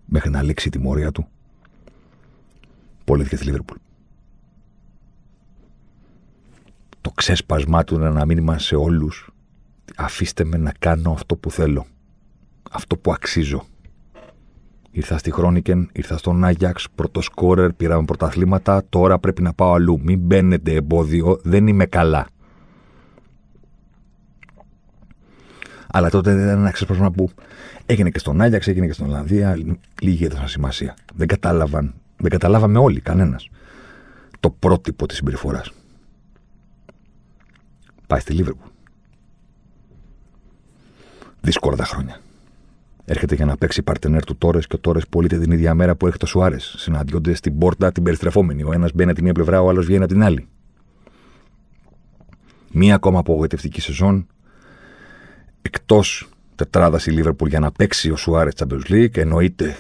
[0.04, 1.28] Μέχρι να λήξει η τιμωρία του,
[3.04, 3.76] πωλήθηκε στη Λίβερπουλ.
[7.02, 9.30] Το ξέσπασμά του είναι ένα μήνυμα σε όλους.
[9.96, 11.86] Αφήστε με να κάνω αυτό που θέλω.
[12.70, 13.64] Αυτό που αξίζω.
[14.90, 20.00] Ήρθα στη Χρόνικεν, ήρθα στον Άγιαξ, πρωτοσκόρερ, πήραμε πρωταθλήματα, τώρα πρέπει να πάω αλλού.
[20.02, 22.26] Μην μπαίνετε εμπόδιο, δεν είμαι καλά.
[25.94, 27.30] Αλλά τότε δεν ήταν ένα ξέσπασμα που
[27.86, 29.56] έγινε και στον Άγιαξ, έγινε και στην Ολλανδία,
[30.00, 30.96] λίγοι έδωσαν σημασία.
[31.14, 33.48] Δεν κατάλαβαν, δεν καταλάβαμε όλοι, κανένας.
[34.40, 35.72] Το πρότυπο της συμπεριφοράς.
[38.12, 38.68] Πάει στη Λίβερπουλ.
[41.40, 42.20] Δύσκολα τα χρόνια.
[43.04, 46.06] Έρχεται για να παίξει παρτενέρ του Τόρες και ο Τόρες πωλείται την ίδια μέρα που
[46.06, 46.74] έρχεται ο Σουάρες.
[46.78, 48.62] Συναντιόνται στην πόρτα την περιστρεφόμενη.
[48.62, 50.48] Ο ένας μπαίνει από τη μία πλευρά, ο άλλος βγαίνει από την άλλη.
[52.72, 54.26] Μία ακόμα απογοητευτική σεζόν.
[55.62, 59.16] Εκτός τετράδας η Λίβερπουλ για να παίξει ο Σουάρες Champions League.
[59.16, 59.76] Εννοείται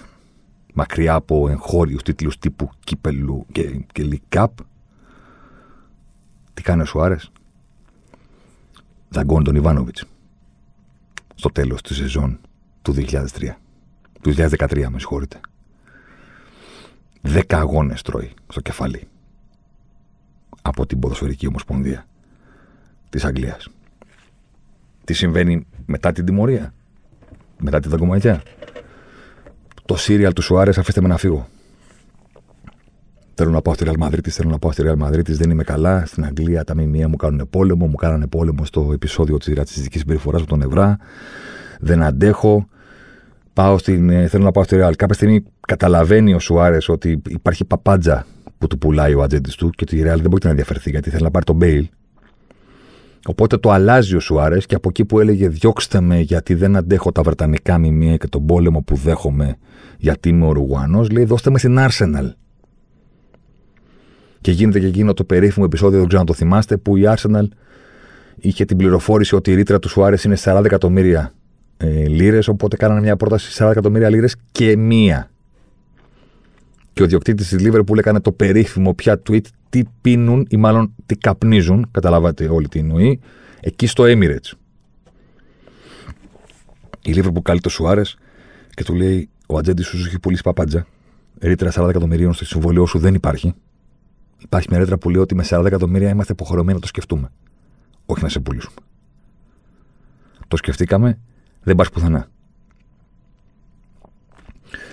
[0.74, 4.48] μακριά από εγχώριους τίτλους τύπου κύπελου και, και League Cup.
[6.54, 7.32] Τι κάνει ο Σουάρες;
[9.12, 10.04] Δαγκώνει τον Ιβάνοβιτς.
[11.34, 12.40] Στο τέλος της σεζόν
[12.82, 13.58] του 2003.
[14.20, 15.40] Του 2013, με συγχωρείτε.
[17.20, 19.08] Δέκα αγώνες τρώει στο κεφάλι
[20.62, 22.06] από την Ποδοσφαιρική Ομοσπονδία
[23.08, 23.68] της Αγγλίας.
[25.04, 26.74] Τι συμβαίνει μετά την τιμωρία,
[27.58, 28.42] μετά την δαγκωματιά;
[29.84, 31.48] Το σύριαλ του Σουάρες, αφήστε με να φύγω.
[33.34, 36.06] Θέλω να πάω στη Real Madrid, θέλω να πάω στη Real Madrid, δεν είμαι καλά.
[36.06, 40.40] Στην Αγγλία τα μηνύα μου κάνουν πόλεμο, μου κάνανε πόλεμο στο επεισόδιο της ρατσιστικής συμπεριφοράς
[40.40, 40.96] με τον Ευρά.
[41.80, 42.66] Δεν αντέχω.
[43.52, 44.92] Πάω στην, ε, θέλω να πάω στη Real.
[44.96, 48.26] Κάποια στιγμή καταλαβαίνει ο Σουάρες ότι υπάρχει παπάντζα
[48.58, 51.10] που του πουλάει ο ατζέντης του και ότι η Real δεν μπορεί να ενδιαφερθεί γιατί
[51.10, 51.88] θέλει να πάρει τον Μπέιλ.
[53.26, 57.12] Οπότε το αλλάζει ο Σουάρες και από εκεί που έλεγε Διώξτε με γιατί δεν αντέχω
[57.12, 59.56] τα βρετανικά μημία και τον πόλεμο που δέχομαι
[59.98, 62.30] γιατί είμαι ο Ρουγουάνο, λέει Δώστε με στην Arsenal.
[64.42, 67.44] Και γίνεται και εκείνο το περίφημο επεισόδιο, δεν ξέρω αν το θυμάστε, που η Arsenal
[68.36, 71.32] είχε την πληροφόρηση ότι η ρήτρα του Σουάρε είναι 40 εκατομμύρια
[71.76, 72.48] ε, λίρες.
[72.48, 75.30] Οπότε κάνανε μια πρόταση 40 εκατομμύρια λίρες και μία.
[76.92, 81.16] Και ο διοκτήτης της Λίβερπουλ έκανε το περίφημο πια tweet τι πίνουν ή μάλλον τι
[81.16, 83.20] καπνίζουν, καταλάβατε όλη την εννοεί,
[83.60, 84.52] εκεί στο Emirates.
[87.04, 88.02] Η Λίβερπουλ καλεί το Σουάρε
[88.74, 90.86] και του λέει: Ο ατζέντη σου έχει πουλήσει παπάντζα.
[91.40, 93.54] Ρήτρα 40 εκατομμυρίων στο συμβολίο σου δεν υπάρχει.
[94.42, 97.28] Υπάρχει μια ρήτρα που λέει ότι με 40 εκατομμύρια είμαστε υποχρεωμένοι να το σκεφτούμε.
[98.06, 98.74] Όχι να σε πουλήσουμε.
[100.48, 101.18] Το σκεφτήκαμε,
[101.62, 102.28] δεν πας πουθενά.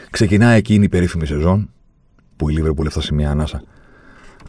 [0.10, 1.70] Ξεκινάει εκείνη η περίφημη σεζόν
[2.36, 3.64] που η Λίβερπουλ έφτασε μια ανάσα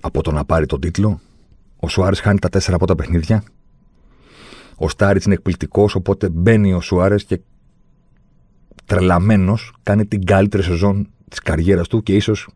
[0.01, 1.21] από το να πάρει τον τίτλο.
[1.77, 3.43] Ο Σουάρες χάνει τα τέσσερα από τα παιχνίδια.
[4.77, 7.41] Ο Στάριτς είναι εκπληκτικός, οπότε μπαίνει ο Σουάρες και
[8.85, 12.49] τρελαμένος κάνει την καλύτερη σεζόν της καριέρας του και ίσως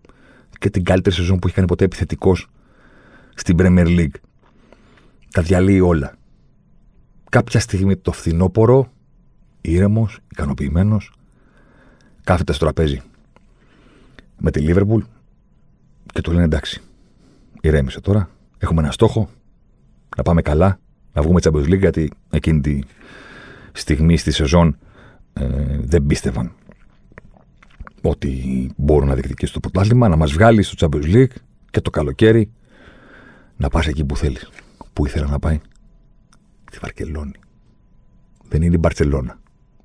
[0.64, 2.48] και την καλύτερη σεζόν που έχει κάνει ποτέ επιθετικός
[3.34, 4.14] στην Premier League.
[5.30, 6.16] Τα διαλύει όλα.
[7.30, 8.92] Κάποια στιγμή το φθινόπωρο,
[9.60, 11.12] ήρεμος, ικανοποιημένος,
[12.24, 13.02] κάθεται στο τραπέζι
[14.38, 15.02] με τη Λίβερπουλ
[16.12, 16.82] και του λένε εντάξει,
[17.60, 18.30] ηρέμησε τώρα.
[18.58, 19.28] Έχουμε ένα στόχο,
[20.16, 20.78] να πάμε καλά,
[21.12, 22.78] να βγούμε Champions League, γιατί εκείνη τη
[23.72, 24.78] στιγμή στη σεζόν
[25.32, 25.46] ε,
[25.80, 26.52] δεν πίστευαν
[28.10, 31.34] ότι μπορούν να διεκδικήσουν το πρωτάθλημα, να μας βγάλεις στο Champions League
[31.70, 32.50] και το καλοκαίρι
[33.56, 34.50] να πας εκεί που θέλεις.
[34.92, 35.60] Πού ήθελα να πάει,
[36.68, 37.32] στη Βαρκελόνη.
[38.48, 39.38] Δεν είναι η Μπαρσελόνα.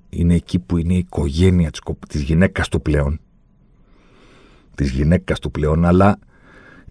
[0.09, 1.71] Είναι εκεί που είναι η οικογένεια
[2.07, 3.19] της γυναίκας του πλέον.
[4.75, 6.19] Της γυναίκας του πλέον, αλλά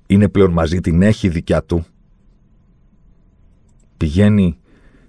[0.07, 1.85] είναι πλέον μαζί, την έχει δικιά του.
[3.97, 4.59] Πηγαίνει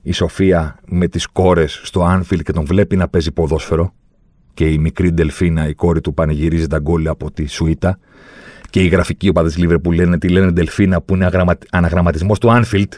[0.01, 3.93] η Σοφία με τις κόρες στο Άνφιλ και τον βλέπει να παίζει ποδόσφαιρο
[4.59, 7.99] και η μικρή Ντελφίνα, η κόρη του, πανηγυρίζει τα γκολ από τη Σουίτα.
[8.69, 11.29] Και οι γραφικοί οπαδέ Λίβερ που λένε τι λένε Ντελφίνα, που είναι
[11.69, 12.93] αναγραμματισμός του Άνφιλτ.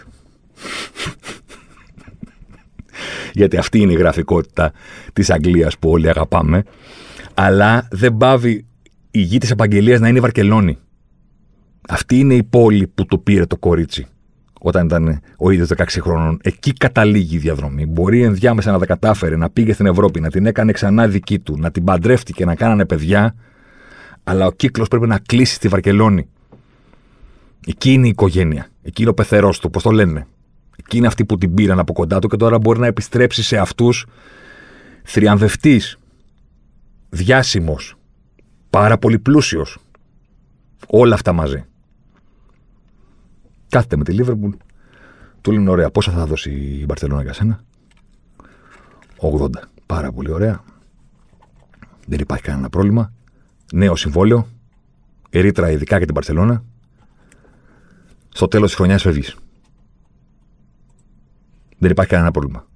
[3.39, 4.71] Γιατί αυτή είναι η γραφικότητα
[5.13, 6.63] της Αγγλίας που όλοι αγαπάμε.
[7.33, 8.65] Αλλά δεν πάβει
[9.11, 10.77] η γη της επαγγελίας να είναι η Βαρκελόνη.
[11.89, 14.05] Αυτή είναι η πόλη που το πήρε το κορίτσι
[14.61, 16.39] όταν ήταν ο ίδιος 16 χρόνων.
[16.43, 17.85] Εκεί καταλήγει η διαδρομή.
[17.85, 21.57] Μπορεί ενδιάμεσα να τα κατάφερε, να πήγε στην Ευρώπη, να την έκανε ξανά δική του,
[21.57, 23.35] να την παντρεύτηκε, να κάνανε παιδιά,
[24.23, 26.27] αλλά ο κύκλος πρέπει να κλείσει στη Βαρκελόνη.
[27.67, 28.67] Εκεί είναι η οικογένεια.
[28.81, 30.27] Εκεί είναι ο πεθερός του, πώς το λένε.
[30.77, 33.57] Εκεί είναι αυτοί που την πήραν από κοντά του και τώρα μπορεί να επιστρέψει σε
[33.57, 34.05] αυτούς
[35.03, 35.97] θριαμβευτής,
[37.09, 37.95] διάσημος,
[38.69, 39.77] πάρα πολύ πλούσιος.
[40.87, 41.65] Όλα αυτά μαζί.
[43.71, 44.51] Κάθεται με τη Λίβερπουλ,
[45.41, 47.63] του λένε ωραία, πόσα θα δώσει η Μπαρσελόνα για σένα;
[49.17, 49.49] 80.
[49.85, 50.63] Πάρα πολύ ωραία.
[52.07, 53.13] Δεν υπάρχει κανένα πρόβλημα.
[53.73, 54.47] Νέο συμβόλαιο.
[55.29, 56.63] Ερήτρα ειδικά για την Μπαρσελόνα.
[58.29, 59.35] Στο τέλος της χρονιάς φεύγεις.
[61.77, 62.67] Δεν υπάρχει κανένα πρόβλημα.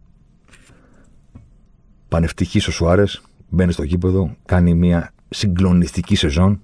[2.08, 6.62] Πανευτυχής ο Σουάρες μπαίνει στο γήπεδο, κάνει μια συγκλονιστική σεζόν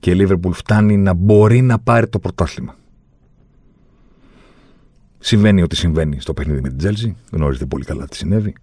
[0.00, 2.76] και η Λίβερπουλ φτάνει να μπορεί να πάρει το πρωτάθλημα.
[5.18, 7.16] Συμβαίνει ό,τι συμβαίνει στο παιχνίδι με την Τζέλζη.
[7.32, 8.54] Γνωρίζετε πολύ καλά τι συνέβη.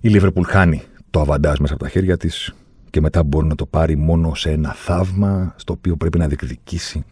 [0.00, 2.54] Η Λίβερπουλ χάνει το αβαντάζ μέσα από τα χέρια της
[2.90, 7.04] και μετά μπορεί να το πάρει μόνο σε ένα θαύμα στο οποίο πρέπει να διεκδικήσει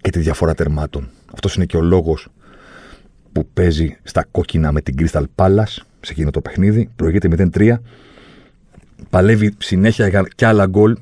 [0.00, 1.08] και τη διαφορά τερμάτων.
[1.32, 2.28] Αυτός είναι και ο λόγος
[3.32, 6.90] που παίζει στα κόκκινα με την Crystal Palace σε εκείνο το παιχνίδι.
[6.96, 7.74] Προηγείται 0-3.
[9.10, 10.96] Παλεύει συνέχεια για κι άλλα γκολ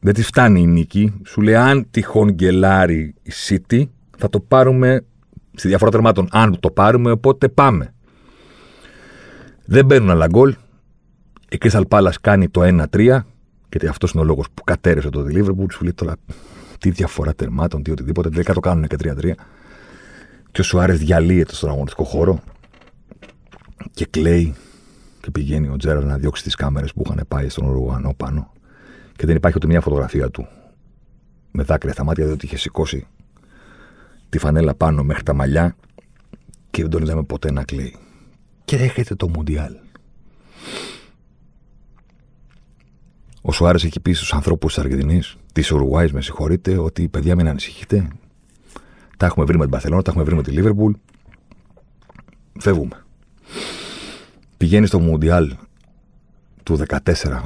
[0.00, 1.20] δεν τη φτάνει η νίκη.
[1.26, 3.84] Σου λέει αν τυχόν γκελάρει η City,
[4.18, 5.04] θα το πάρουμε
[5.54, 6.28] στη διαφορά τερμάτων.
[6.30, 7.94] Αν το πάρουμε, οπότε πάμε.
[9.64, 10.54] Δεν μπαίνουν άλλα γκολ.
[11.48, 13.20] Η Crystal Palace κάνει το 1-3,
[13.68, 15.72] γιατί αυτός είναι ο λόγος που κατέρεσε το Liverpool.
[15.72, 16.16] Σου λέει τώρα
[16.78, 18.28] τι διαφορά τερμάτων, τι οτιδήποτε.
[18.28, 19.32] Τελικά το κάνουν και 3-3.
[20.50, 22.40] Και ο Σουάρες διαλύεται στον αγωνιστικό χώρο
[23.92, 24.54] και κλαίει
[25.20, 28.52] και πηγαίνει ο Τζέραρ να διώξει τις κάμερες που είχαν πάει στον Ουρουγανό πάνω
[29.20, 30.46] και δεν υπάρχει ούτε μια φωτογραφία του
[31.50, 33.06] με δάκρυα στα μάτια, διότι είχε σηκώσει
[34.28, 35.76] τη φανέλα πάνω μέχρι τα μαλλιά
[36.70, 37.96] και δεν τον είδαμε ποτέ να κλαίει.
[38.64, 39.76] Και έρχεται το Μουντιάλ.
[43.42, 47.48] Ο Σουάρες έχει πει στους ανθρώπους της Αργεντινής, της Ουρουάη, με συγχωρείτε, ότι παιδιά μην
[47.48, 48.08] ανησυχείτε.
[49.16, 50.92] Τα έχουμε βρει με την Παθελόνα, τα έχουμε βρει με τη Λίβερπουλ.
[52.58, 53.04] Φεύγουμε.
[54.56, 55.56] Πηγαίνει στο Μουντιάλ
[56.62, 56.98] του 14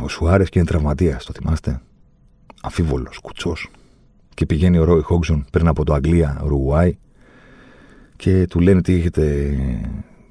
[0.02, 1.80] ο Σουάρες και είναι τραυματίας, το θυμάστε;
[2.62, 3.70] Αφίβολο, κουτσός.
[4.34, 6.98] Και πηγαίνει ο Ρόι Χόγκζον πριν από το Αγγλία, Ουρουάη,
[8.16, 9.54] και του λένε τι έχετε,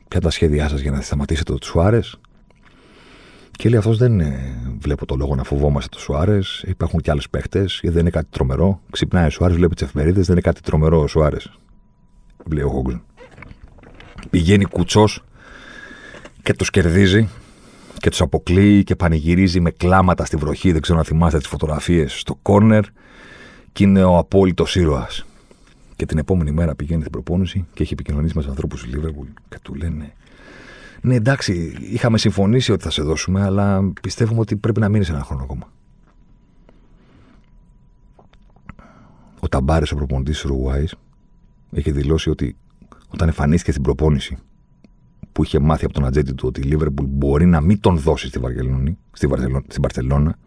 [0.07, 2.19] ποια τα σχέδιά σας για να σταματήσετε το Σουάρες.
[3.51, 4.21] Και λέει αυτός δεν
[4.79, 6.63] βλέπω το λόγο να φοβόμαστε το Σουάρες.
[6.67, 8.81] Υπάρχουν και άλλες παίχτες, γιατί δεν είναι κάτι τρομερό.
[8.91, 11.51] Ξυπνάει ο Σουάρες, βλέπει τις εφημερίδες, δεν είναι κάτι τρομερό ο Σουάρες.
[12.51, 13.03] Λέει ο Χόγκζον.
[14.29, 15.23] Πηγαίνει κουτσός
[16.43, 17.29] και τους κερδίζει
[18.03, 20.71] και τους αποκλείει και πανηγυρίζει με κλάματα στη βροχή.
[20.71, 22.83] Δεν ξέρω να θυμάστε τις φωτογραφίες στο κόρνερ.
[23.71, 25.25] Και είναι ο απόλυτος ήρωας.
[25.95, 29.27] Και την επόμενη μέρα πηγαίνει στην προπόνηση και έχει επικοινωνήσει με τους ανθρώπους του Λίβερπουλ
[29.49, 30.13] και του λένε.
[31.01, 35.23] Ναι, εντάξει, είχαμε συμφωνήσει ότι θα σε δώσουμε, αλλά πιστεύουμε ότι πρέπει να μείνεις ένα
[35.23, 35.71] χρόνο ακόμα.
[39.39, 40.95] Ο Ταμπάρε, ο προπονητής της Ουρουάης,
[41.71, 42.55] έχει δηλώσει ότι
[43.13, 44.37] όταν εμφανίστηκε στην προπόνηση
[45.33, 48.27] που είχε μάθει από τον ατζέντη του ότι η Λίβερπουλ μπορεί να μην τον δώσει
[48.27, 49.27] στη Βαρκελόνη, στη
[49.67, 50.37] στην Παρσελώνα,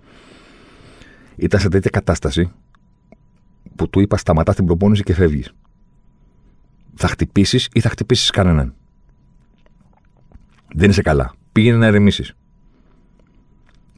[1.36, 2.52] ήταν σε τέτοια κατάσταση
[3.76, 5.52] που του είπα σταματά την προπόνηση και φεύγεις.
[6.94, 8.74] Θα χτυπήσεις ή θα χτυπήσεις κανέναν.
[10.74, 11.34] Δεν είσαι καλά.
[11.52, 12.32] Πήγαινε να ερεμήσεις.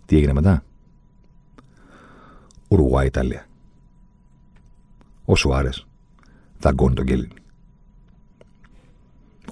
[0.06, 0.64] Τι έγινε μετά;
[2.68, 3.46] Ουρουά, Ιταλία.
[5.24, 5.86] Ο Σουάρες
[6.58, 7.32] δαγκώνει τον Κέλλιν.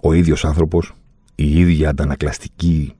[0.02, 0.92] Ο ίδιος άνθρωπος
[1.36, 2.94] η ίδια αντανακλαστική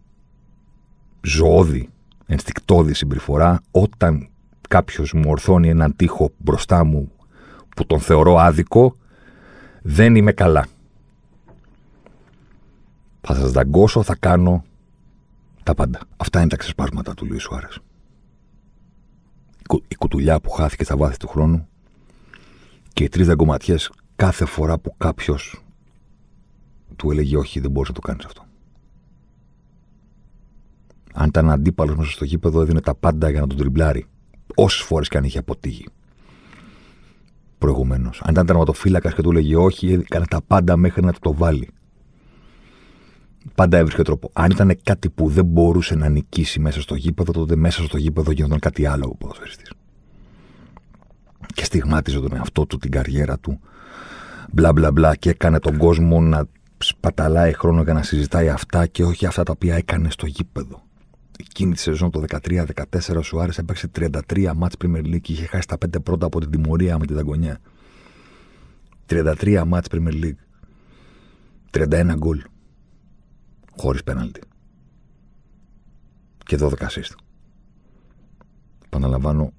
[1.23, 1.89] ζωώδη,
[2.27, 4.29] ενστικτόδη συμπεριφορά όταν
[4.69, 7.11] κάποιος μου ορθώνει έναν τοίχο μπροστά μου
[7.77, 8.97] που τον θεωρώ άδικο,
[9.83, 10.67] δεν είμαι καλά.
[13.21, 14.65] Θα σας δαγκώσω, θα κάνω
[15.63, 16.01] τα πάντα.
[16.17, 17.79] Αυτά είναι τα ξεσπάσματα του Λουί Σουάρες.
[19.89, 21.69] Η κουτουλιά που χάθηκε στα βάθη του χρόνου
[22.93, 25.66] και οι τρεις δαγκωματιές κάθε φορά που κάποιος
[26.97, 28.45] του έλεγε όχι, δεν μπορείς να το κάνεις αυτό.
[31.19, 34.07] Αν ήταν αντίπαλος μέσα στο γήπεδο, έδινε τα πάντα για να τον τριμπλάρει.
[34.55, 35.87] Όσες φορές και αν είχε αποτύχει.
[37.59, 38.21] Προηγουμένως.
[38.25, 41.69] Αν ήταν τερματοφύλακας και του έλεγε όχι, έκανε τα πάντα μέχρι να το βάλει.
[43.55, 44.31] Πάντα έβρισκε τρόπο.
[44.33, 48.31] Αν ήταν κάτι που δεν μπορούσε να νικήσει μέσα στο γήπεδο, τότε μέσα στο γήπεδο
[48.31, 49.73] γινόταν κάτι άλλο από ποδοσφαιριστής.
[51.55, 53.61] Και στιγμάτιζε τον εαυτό του, την καριέρα του,
[54.53, 56.47] μπλα μπλα μπλα, και έκανε τον κόσμο να
[56.79, 60.83] σπαταλάει χρόνο για να συζητάει αυτά και όχι αυτά τα οποία έκανε στο γήπεδο.
[61.39, 62.65] εκείνη τη σεζόν το 13-14
[63.17, 66.51] ο Σουάρε έπαιξε 33 μάτς Premier League και είχε χάσει τα 5 πρώτα από την
[66.51, 67.59] τιμωρία με την Δαγκονιά.
[69.07, 70.41] 33 μάτς Premier League.
[71.71, 72.43] 31 γκολ.
[73.77, 74.41] Χωρίς πέναλτι.
[76.39, 77.15] Και 12 assist.
[78.89, 79.53] Παναλαμβάνω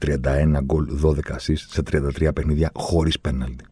[0.00, 3.64] 31 γκολ, 12 assist σε 33 παιχνίδια χωρίς πέναλτι.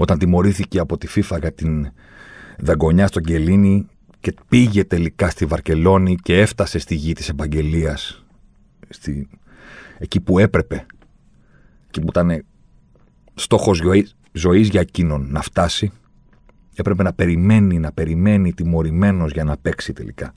[0.00, 1.90] Όταν τιμωρήθηκε από τη FIFA για την
[2.58, 3.86] δαγκονιά στον Κελίνη
[4.20, 8.24] και πήγε τελικά στη Βαρκελόνη και έφτασε στη γη της επαγγελίας
[8.88, 9.28] στη...
[9.98, 10.86] εκεί που έπρεπε
[11.90, 12.44] και που ήταν
[13.34, 15.92] στόχος ζωής, ζωής για εκείνον να φτάσει
[16.74, 20.34] έπρεπε να περιμένει, να περιμένει τιμωρημένος για να παίξει τελικά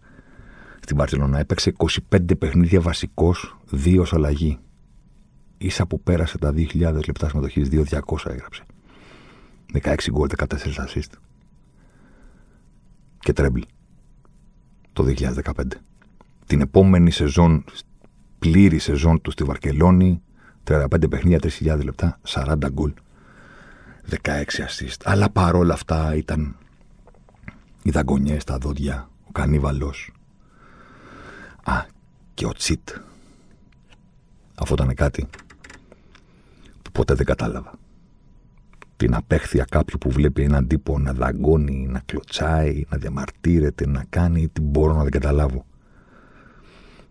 [0.79, 1.39] στην Βαρκελόνα.
[1.39, 1.73] Έπαιξε
[2.11, 4.57] 25 παιχνίδια βασικός, 2 ως αλλαγή.
[5.57, 8.63] Ίσα που πέρασε τα 2.000 λεπτά συμμετοχής, 2.200 έγραψε.
[9.73, 10.45] 16 γκολ, 14
[10.87, 11.11] assist.
[13.19, 13.61] Και τρέμπλ.
[14.93, 15.81] Το 2015.
[16.45, 17.63] Την επόμενη σεζόν,
[18.39, 20.21] πλήρη σεζόν του στη Βαρκελόνη,
[20.63, 22.93] 35 παιχνίδια, 3.000 λεπτά, 40 γκολ.
[24.09, 25.01] 16 assist.
[25.03, 26.57] Αλλά παρόλα αυτά ήταν
[27.83, 30.11] οι δαγκονιές στα δόντια, ο κανίβαλος.
[31.63, 31.85] Α,
[32.33, 32.89] και ο Τσίτ.
[34.55, 35.29] Αυτό ήταν κάτι
[36.81, 37.71] που ποτέ δεν κατάλαβα
[38.97, 44.47] την απέχθεια κάποιου που βλέπει έναν τύπο να δαγκώνει, να κλωτσάει, να διαμαρτύρεται, να κάνει,
[44.47, 45.65] τι μπορώ να δεν καταλάβω.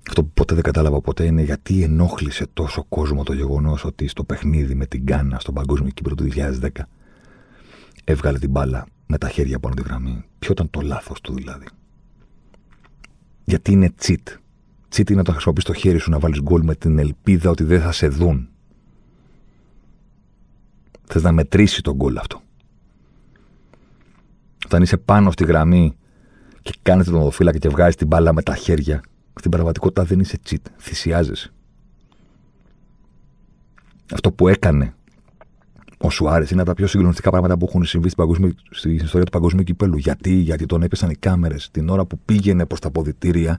[0.08, 4.24] Αυτό που ποτέ δεν κατάλαβα ποτέ είναι γιατί ενόχλησε τόσο κόσμο το γεγονός ότι στο
[4.24, 6.68] παιχνίδι με την Κάνα στον Παγκόσμιο Κύπρο του 2010
[8.04, 10.24] έβγαλε την μπάλα με τα χέρια πάνω τη γραμμή.
[10.38, 11.66] Ποιο ήταν το λάθος του δηλαδή;
[13.44, 14.28] Γιατί είναι τσιτ.
[14.88, 17.64] Τσιτ είναι να το χρησιμοποιείς το χέρι σου να βάλεις γκολ με την ελπίδα ότι
[17.64, 18.48] δεν θα σε δουν.
[21.12, 22.40] Θες να μετρήσει τον γκολ αυτό.
[24.64, 25.96] Όταν είσαι πάνω στη γραμμή
[26.62, 29.00] και κάνετε τον οδοφύλακα και βγάζεις την μπάλα με τα χέρια,
[29.34, 30.70] στην πραγματικότητα δεν είσαι cheat.
[30.78, 31.52] Θυσιάζεσαι.
[34.12, 34.94] Αυτό που έκανε
[35.98, 39.30] ο Σουάρες είναι από τα πιο συγκλονιστικά πράγματα που έχουν συμβεί στην, στην ιστορία του
[39.32, 39.96] παγκοσμίου κυπέλου.
[39.96, 43.58] Γιατί, γιατί τον έπεσαν οι κάμερες την ώρα που πήγαινε προς τα αποδητήρια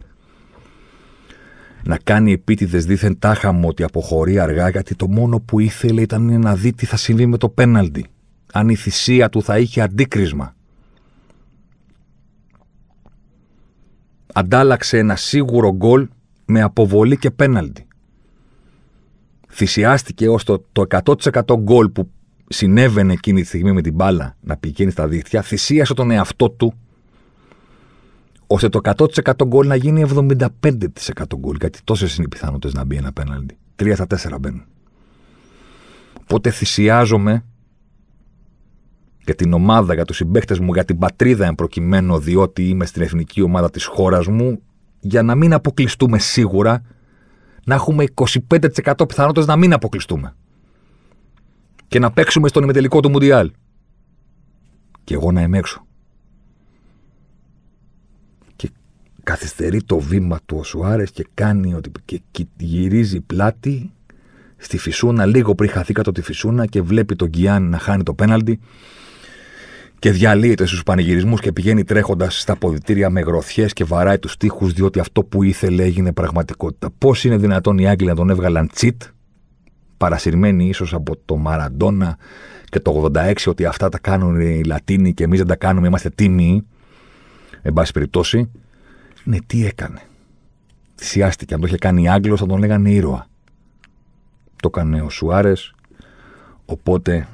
[1.83, 6.55] να κάνει επίτηδες δίθεν τάχαμο ότι αποχωρεί αργά, γιατί το μόνο που ήθελε ήταν να
[6.55, 8.05] δει τι θα συμβεί με το πέναλτι.
[8.53, 10.55] Αν η θυσία του θα είχε αντίκρισμα.
[14.33, 16.07] Αντάλλαξε ένα σίγουρο γκολ
[16.45, 17.87] με αποβολή και πέναλτι.
[19.49, 22.11] Θυσιάστηκε ως το, το 100% γκολ που
[22.47, 26.73] συνέβαινε εκείνη τη στιγμή με την μπάλα να πηγαίνει στα δίχτυα, θυσίασε τον εαυτό του
[28.47, 30.47] ώστε το 100% γκολ να γίνει 75%
[31.37, 31.55] γκολ.
[31.59, 33.57] Γιατί τόσες είναι οι πιθανότητες να μπει ένα πέναλτι.
[33.75, 34.63] Τρία στα τέσσερα μπαίνουν.
[36.21, 37.45] Οπότε θυσιάζομαι
[39.25, 43.01] για την ομάδα, για τους συμπαίχτε μου, για την πατρίδα εν προκειμένου, διότι είμαι στην
[43.01, 44.61] εθνική ομάδα της χώρας μου,
[44.99, 46.81] για να μην αποκλειστούμε σίγουρα,
[47.65, 50.35] να έχουμε 25% πιθανότητες να μην αποκλειστούμε.
[51.87, 53.51] Και να παίξουμε στον ημετελικό του Μουντιάλ.
[55.03, 55.85] Και εγώ να είμαι έξω.
[59.23, 63.91] Καθυστερεί το βήμα του ο Σουάρες και κάνει ότι και, γυρίζει πλάτη
[64.57, 68.13] στη Φυσούνα λίγο πριν χαθεί κάτω τη Φυσούνα και βλέπει τον Γκιάν να χάνει το
[68.13, 68.59] πέναλτι
[69.99, 74.73] και διαλύεται στους πανηγυρισμούς και πηγαίνει τρέχοντας στα ποδητήρια με γροθιές και βαράει τους τοίχους
[74.73, 76.89] διότι αυτό που ήθελε έγινε πραγματικότητα.
[76.97, 79.01] Πώς είναι δυνατόν οι Άγγλοι να τον έβγαλαν τσίτ
[79.97, 82.17] παρασυρμένοι ίσως από το Μαραντόνα
[82.65, 86.09] και το 86 ότι αυτά τα κάνουν οι Λατίνοι και εμείς δεν τα κάνουμε, είμαστε
[86.09, 86.65] τίμοι
[87.61, 88.51] εν πάση περιπτώσει
[89.23, 90.01] ναι, τι έκανε.
[90.95, 91.53] Θυσιάστηκε.
[91.53, 93.27] Αν το είχε κάνει Άγγλος θα τον λέγανε ήρωα.
[94.55, 95.73] Το έκανε ο Σουάρες.
[96.65, 97.27] Οπότε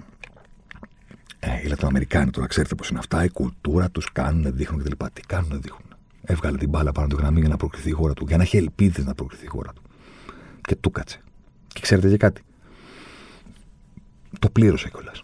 [1.40, 3.24] ε, οι Λατινοαμερικάνοι τώρα ξέρετε πώς είναι αυτά.
[3.24, 5.06] Η κουλτούρα τους κάνουν, δείχνουν κτλ.
[5.14, 5.84] Τι κάνουν, δείχνουν.
[6.22, 8.26] Έβγαλε την μπάλα πάνω από τη γραμμή για να προκριθεί η χώρα του.
[8.28, 9.82] Για να έχει ελπίδες να προκριθεί η χώρα του.
[10.62, 11.22] Και του κάτσε.
[11.68, 12.42] Και ξέρετε και κάτι.
[14.40, 15.24] Το πλήρωσε κιόλας.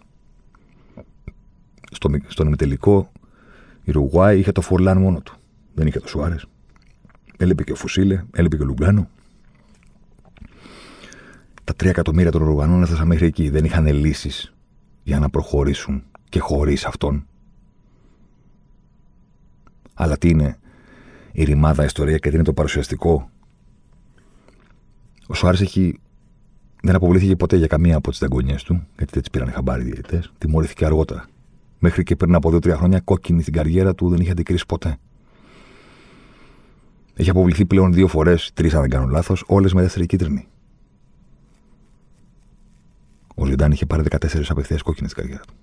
[1.90, 3.12] Στο, στον ημιτελικό
[3.84, 5.36] η Ρουγουάη είχε το Φορλάν μόνο του.
[5.74, 6.46] Δεν είχε το Σουάρες.
[7.36, 9.08] Έλειπε και ο Φουσίλε, έλειπε και ο Λουγκάνο.
[11.64, 13.50] Τα τρία εκατομμύρια των Ρουγανών έφτασαν μέχρι εκεί.
[13.50, 14.54] Δεν είχαν λύσεις
[15.02, 17.26] για να προχωρήσουν και χωρίς αυτόν.
[19.94, 20.58] Αλλά τι είναι
[21.32, 23.30] η ρημάδα ιστορία και τι είναι το παρουσιαστικό.
[25.26, 26.00] Ο Σουάρες έχει.
[26.82, 29.84] Δεν αποβλήθηκε ποτέ για καμία από τις δαγκονιές του, γιατί δεν τις πήραν χαμπάρι οι
[29.84, 30.32] διαιτητές.
[30.38, 31.26] Τιμωρήθηκε αργότερα.
[31.78, 34.98] Μέχρι και πριν από δύο-τρία χρόνια κόκκινη στην καριέρα του δεν είχε αντικρίσει ποτέ.
[37.16, 40.48] Έχει αποβληθεί πλέον δύο φορές, τρεις αν δεν κάνω λάθος, όλες με δεύτερη κίτρινη.
[43.34, 45.54] Ο Ζιντάν είχε πάρει 14 απευθείας κόκκινες στην καριέρα του.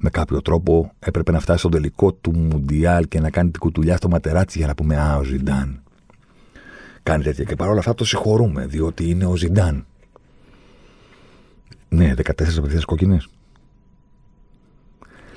[0.00, 3.96] με κάποιο τρόπο έπρεπε να φτάσει στο τελικό του Μουντιάλ και να κάνει την κουτουλιά
[3.96, 5.82] στο ματεράτσι για να πούμε Α, ο Ζιντάν.
[7.02, 7.44] Κάνει τέτοια.
[7.44, 9.86] Και παρόλα αυτά το συγχωρούμε, διότι είναι ο Ζιντάν.
[11.88, 13.28] Ναι, 14 απευθείας κόκκινες.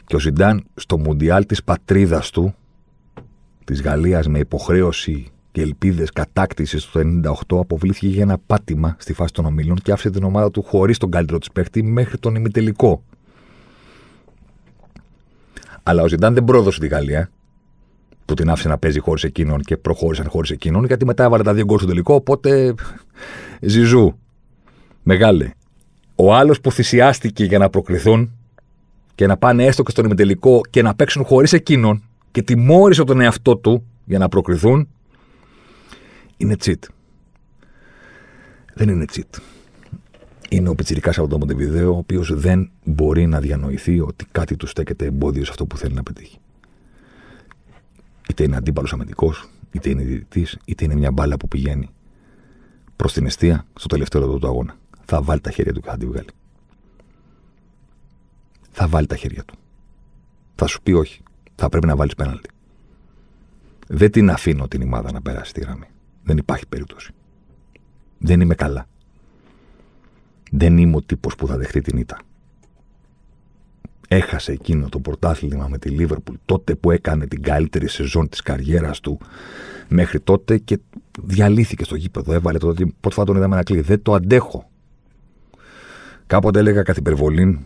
[0.06, 2.56] Και ο Ζιντάν στο Μουντιάλ της πατρίδας του,
[3.64, 9.34] της Γαλλίας με υποχρέωση και ελπίδες κατάκτησης το 98, αποβλήθηκε για ένα πάτημα στη φάση
[9.34, 13.04] των ομίλων και άφησε την ομάδα του χωρίς τον καλύτερο της παίχτη μέχρι τον ημιτελικό.
[15.84, 17.30] Αλλά ο Ζιντάν δεν πρόδωσε τη Γαλλία,
[18.26, 21.54] που την άφησε να παίζει χωρίς εκείνον και προχώρησαν χωρίς εκείνον, γιατί μετά έβαλε τα
[21.54, 22.14] δύο γκολ στο τελικό.
[22.14, 22.74] Οπότε
[23.62, 24.18] ζυζού.
[25.04, 25.52] Μεγάλε.
[26.16, 28.32] Ο άλλος που θυσιάστηκε για να προκριθούν
[29.16, 32.04] και να πάνε έστω και στον ημιτελικό και να παίξουν χωρίς εκείνον
[32.34, 34.88] και τιμώρησε τον εαυτό του για να προκριθούν,
[36.38, 36.80] είναι cheat.
[38.74, 39.40] Δεν είναι cheat.
[40.50, 44.68] Είναι ο πιτσυρικά από το Μοντεβιδέο, ο οποίος δεν μπορεί να διανοηθεί ότι κάτι του
[44.68, 46.38] στέκεται εμπόδιο σε αυτό που θέλει να πετύχει.
[48.30, 51.90] Είτε είναι αντίπαλος αμυντικός, είτε είναι διαιτητής, είτε είναι μια μπάλα που πηγαίνει
[52.96, 54.76] προς την αιστεία στο τελευταίο λεπτό του αγώνα.
[55.06, 56.30] Θα βάλει τα χέρια του και θα τη βγάλει.
[58.72, 59.56] Θα βάλει τα χέρια του.
[60.56, 61.22] Θα σου πει όχι.
[61.56, 62.50] Θα πρέπει να βάλεις πέναλτι.
[63.88, 65.88] Δεν την αφήνω την ημάδα να περάσει τη γραμμή.
[66.24, 67.12] Δεν υπάρχει περίπτωση.
[68.18, 68.88] Δεν είμαι καλά.
[70.52, 72.18] Δεν είμαι ο τύπος που θα δεχτεί την ήττα.
[74.08, 79.00] Έχασε εκείνο το πρωτάθλημα με τη Λίβερπουλ τότε που έκανε την καλύτερη σεζόν της καριέρας
[79.00, 79.20] του
[79.88, 80.80] μέχρι τότε και
[81.22, 82.34] διαλύθηκε στο γήπεδο.
[82.34, 83.82] Έβαλε το ότι πρώτη φορά τον είδαμε να κλείνει.
[83.82, 84.70] Δεν το αντέχω.
[86.28, 87.66] Κάποτε έλεγα καθ' υπερβολή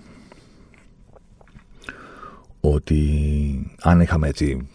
[2.59, 4.67] ότι αν είχαμε έτσι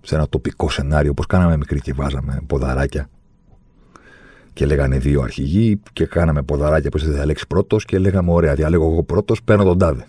[0.00, 3.08] σε ένα τοπικό σενάριο, όπως κάναμε μικρή και βάζαμε ποδαράκια
[4.52, 8.90] και λέγανε δύο αρχηγοί και κάναμε ποδαράκια που θα διαλέξει πρώτος και λέγαμε: Ωραία, διαλέγω
[8.90, 10.06] εγώ πρώτος, παίρνω τον τάδε.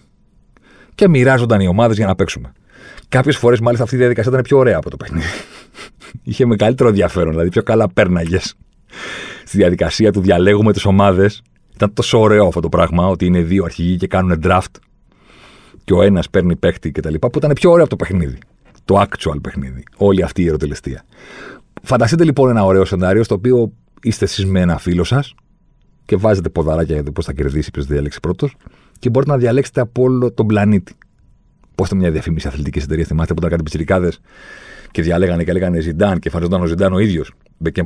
[0.96, 2.52] Και μοιράζονταν οι ομάδες για να παίξουμε.
[3.10, 5.26] Κάποιες φορές, μάλιστα, αυτή η διαδικασία ήταν πιο ωραία από το παιχνίδι.
[6.24, 8.56] Είχε μεγαλύτερο ενδιαφέρον, δηλαδή πιο καλά πέρναγες
[9.46, 11.42] στη διαδικασία του διαλέγου με τις ομάδες.
[11.76, 14.76] Ήταν τόσο ωραίο αυτό το πράγμα, ότι είναι δύο αρχηγοί και κάνουν draft
[15.86, 17.16] και ο ένας παίρνει παίχτη κτλ.
[17.16, 18.38] Που ήταν πιο ωραίο από το παιχνίδι.
[18.86, 19.84] Το actual παιχνίδι.
[19.98, 21.04] Όλη αυτή η ερωτελεστία.
[21.82, 23.72] Φανταστείτε λοιπόν ένα ωραίο σενάριο στο οποίο
[24.02, 25.36] είστε εσείς με ένα φίλο σας
[26.06, 28.56] και βάζετε ποδαράκια για το πώς θα κερδίσει, ποιος θα διαλέξει πρώτος
[29.00, 30.94] και μπορείτε να διαλέξετε από όλο τον πλανήτη.
[31.76, 34.12] Πώς ήταν μια διαφήμιση αθλητικής εταιρείας, θυμάστε που ήταν κάτι πιτσιρικάδες
[34.92, 37.32] και διαλέγανε και λέγανε Ζιντάν και εμφανιζόταν ο Ζιντάν ο ίδιος.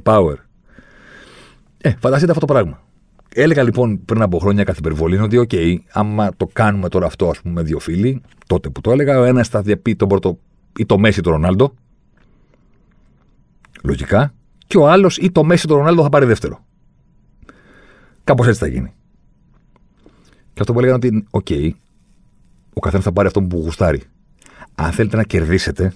[0.04, 0.36] Power.
[1.78, 2.82] Ε, φανταστείτε αυτό το πράγμα.
[3.34, 7.42] Έλεγα λοιπόν πριν από χρόνια καθ' υπερβολή ότι, okay, άμα το κάνουμε τώρα αυτό, ας
[7.42, 10.40] πούμε, με δύο φίλοι, τότε που το έλεγα, ο ένας θα πάρει πρώτο
[10.78, 11.74] ή το Μέσι ή το Ρονάλντο.
[13.84, 14.34] Λογικά.
[14.68, 16.66] Και ο άλλος ή το Μέσι ή το Ρονάλντο θα πάρει δεύτερο.
[18.24, 18.94] Κάπως έτσι θα γίνει.
[20.54, 21.72] Και αυτό που έλεγαν ότι, okay,
[22.74, 24.02] ο καθένας θα πάρει αυτό που γουστάρει.
[24.76, 25.94] Αν θέλετε να κερδίσετε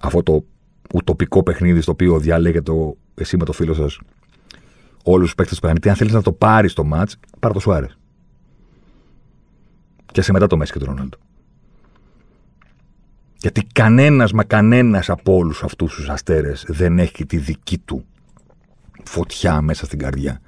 [0.00, 0.44] αυτό το
[0.94, 2.72] ουτοπικό παιχνίδι στο οποίο διαλέγετε
[3.14, 3.98] εσύ με το φίλο σας
[5.02, 7.86] όλους τους παίκτες του πλανήτη, αν θέλεις να το πάρεις το ματ, πάρε το Σουάρες.
[10.12, 11.18] Κι άσε μετά το Μέσι και τον Ρονάλντο.
[13.36, 18.04] Γιατί κανένας μα κανένας από όλους αυτούς τους αστέρες δεν έχει τη δική του
[19.04, 20.40] φωτιά μέσα στην καρδιά.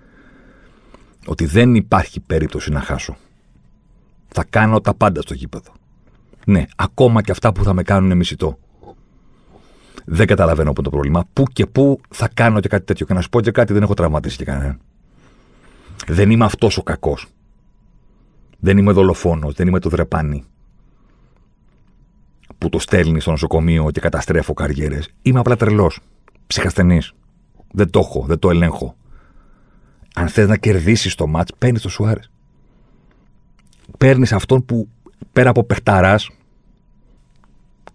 [1.26, 3.16] Ότι δεν υπάρχει περίπτωση να χάσω.
[4.28, 5.72] Θα κάνω τα πάντα στο γήπεδο.
[6.46, 8.58] Ναι, ακόμα και αυτά που θα με κάνουν μισητό.
[10.04, 11.24] Δεν καταλαβαίνω από το πρόβλημα.
[11.32, 13.06] Πού και πού θα κάνω και κάτι τέτοιο.
[13.06, 14.80] Και να σου πω και κάτι, δεν έχω τραυματίσει και κανέναν.
[16.06, 17.26] Δεν είμαι αυτός ο κακός.
[18.58, 20.44] Δεν είμαι δολοφόνος, δεν είμαι το δρεπάνι
[22.58, 25.08] που το στέλνει στο νοσοκομείο και καταστρέφω καριέρες.
[25.22, 26.00] Είμαι απλά τρελός.
[26.46, 27.12] Ψυχασθενής.
[27.72, 28.96] Δεν το έχω, δεν το ελέγχω.
[30.14, 32.30] Αν θες να κερδίσεις το μάτς, παίρνεις το Σουάρες.
[33.98, 34.88] Παίρνεις αυτόν που
[35.32, 36.30] πέρα από παιχταράς,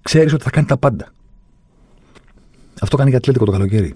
[0.01, 1.11] ξέρεις ότι θα κάνει τα πάντα.
[2.81, 3.95] Αυτό κάνει για Ατλέτικο το καλοκαίρι.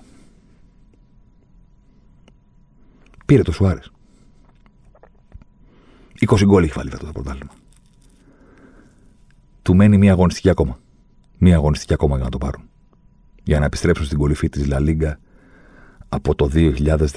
[3.25, 3.91] Πήρε το Σουάρες.
[6.19, 7.51] 20 γκολ έχει βάλει αυτό το πρωτάθλημα.
[9.61, 10.79] Του μένει μία αγωνιστική ακόμα.
[11.37, 12.69] Μία αγωνιστική ακόμα για να το πάρουν.
[13.43, 15.19] Για να επιστρέψουν στην κορυφή της Λα Λίγκα
[16.09, 17.07] από το 2014.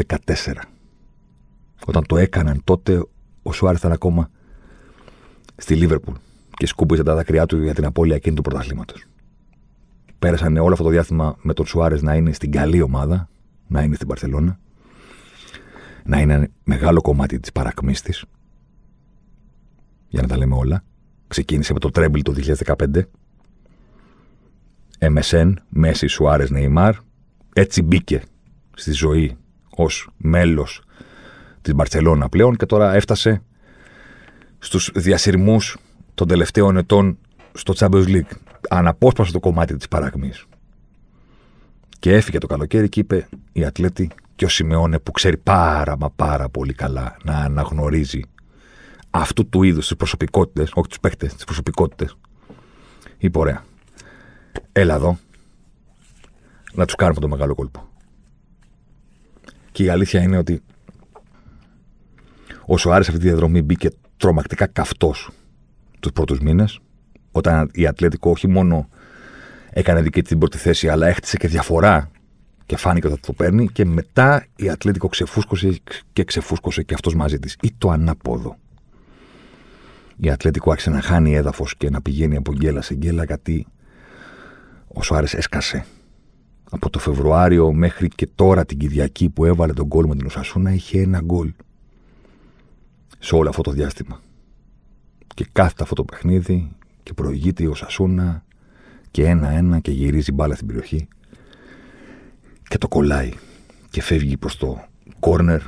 [1.86, 3.06] Όταν το έκαναν τότε,
[3.42, 4.30] ο Σουάρες ήταν ακόμα
[5.56, 6.14] στη Λίβερπουλ
[6.50, 9.06] και σκούμπιζε τα δάκρυά του για την απώλεια εκείνη του πρωταθλήματος
[10.18, 13.28] πέρασαν όλο αυτό το διάστημα με τον Σουάρες να είναι στην καλή ομάδα,
[13.66, 14.58] να είναι στην Παρσελώνα,
[16.04, 18.24] να είναι μεγάλο κομμάτι της παρακμής της.
[20.08, 20.84] Για να τα λέμε όλα.
[21.28, 23.08] Ξεκίνησε με το τρέμπλ το 2015.
[24.98, 26.94] MSN, Μέση, Σουάρες, Νεϊμάρ.
[27.52, 28.22] Έτσι μπήκε
[28.74, 29.36] στη ζωή
[29.70, 30.82] ως μέλος
[31.62, 33.42] της Μπαρσελόνα πλέον και τώρα έφτασε
[34.58, 35.76] στους διασυρμούς
[36.14, 37.18] των τελευταίων ετών
[37.56, 38.36] στο Champions League.
[38.68, 40.32] Αναπόσπαστο το κομμάτι της παραγμή.
[41.98, 46.10] Και έφυγε το καλοκαίρι και είπε η Ατλέτη και ο Σιμεώνε που ξέρει πάρα μα
[46.10, 48.20] πάρα πολύ καλά να αναγνωρίζει
[49.10, 52.16] αυτού του είδους τις προσωπικότητες, όχι τους παίκτες, τις προσωπικότητες.
[53.18, 53.64] Είπε ωραία.
[54.72, 55.18] Έλα εδώ
[56.72, 57.88] να τους κάνουμε το μεγάλο κόλπο.
[59.72, 60.62] Και η αλήθεια είναι ότι
[62.66, 65.30] όσο άρεσε αυτή τη διαδρομή μπήκε τρομακτικά καυτός
[66.00, 66.80] τους πρώτους μήνες,
[67.36, 68.88] όταν η Ατλέτικο όχι μόνο
[69.70, 72.10] έκανε δική την πρώτη θέση, αλλά έχτισε και διαφορά
[72.66, 73.68] και φάνηκε ότι θα το παίρνει.
[73.68, 75.80] Και μετά η Ατλέτικο ξεφούσκωσε
[76.12, 77.56] και ξεφούσκωσε και αυτός μαζί της.
[77.60, 78.56] Ή το ανάποδο.
[80.16, 83.66] Η Ατλέτικο άρχισε να χάνει έδαφος και να πηγαίνει από γκέλα σε γκέλα γιατί
[84.88, 85.84] ο Σουάρες έσκασε.
[86.70, 90.72] Από το Φεβρουάριο μέχρι και τώρα την Κυριακή που έβαλε τον γκολ με την Οσασούνα
[90.72, 91.52] είχε ένα γκολ
[93.18, 94.20] σε όλο αυτό το διάστημα.
[95.34, 96.76] Και κάθεται αυτό το παιχνίδι
[97.06, 98.44] και προηγείται η Οσασούνα
[99.10, 101.08] και ένα-ένα και γυρίζει μπάλα στην περιοχή
[102.68, 103.32] και το κολλάει
[103.90, 104.84] και φεύγει προς το
[105.18, 105.62] κόρνερ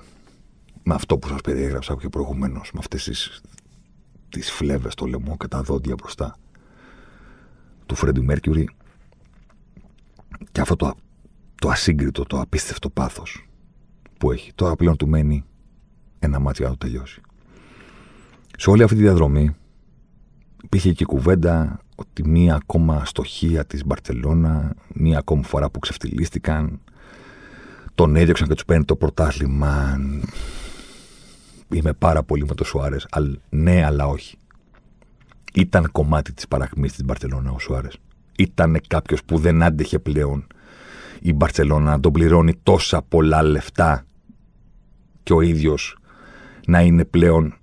[0.82, 3.40] με αυτό που σας περιέγραψα και προηγουμένως με αυτές τις,
[4.28, 6.36] τις φλέβες στο λαιμό και τα δόντια μπροστά
[7.86, 8.68] του Φρέντι Μέρκιουρι
[10.52, 10.94] και αυτό το,
[11.54, 13.48] το ασύγκριτο, το απίστευτο πάθος
[14.18, 14.52] που έχει.
[14.54, 15.44] Τώρα πλέον του μένει
[16.18, 17.20] ένα μάτι να το τελειώσει.
[18.56, 19.56] Σε όλη αυτή τη διαδρομή
[20.62, 26.80] υπήρχε και κουβέντα ότι μία ακόμα στοχεία της Μπαρτσελώνα, μία ακόμα φορά που ξεφτυλίστηκαν,
[27.94, 30.00] τον έδιωξαν και τους παίρνει το πρωτάθλημα.
[31.74, 33.06] Είμαι πάρα πολύ με το Σουάρες.
[33.48, 34.36] Ναι, αλλά όχι.
[35.54, 37.98] Ήταν κομμάτι της παρακμής της Μπαρτσελώνα ο Σουάρες.
[38.38, 40.46] Ήταν κάποιος που δεν άντεχε πλέον
[41.20, 44.04] η Μπαρτσελώνα να τον πληρώνει τόσα πολλά λεφτά
[45.22, 45.96] και ο ίδιος
[46.66, 47.57] να είναι πλέον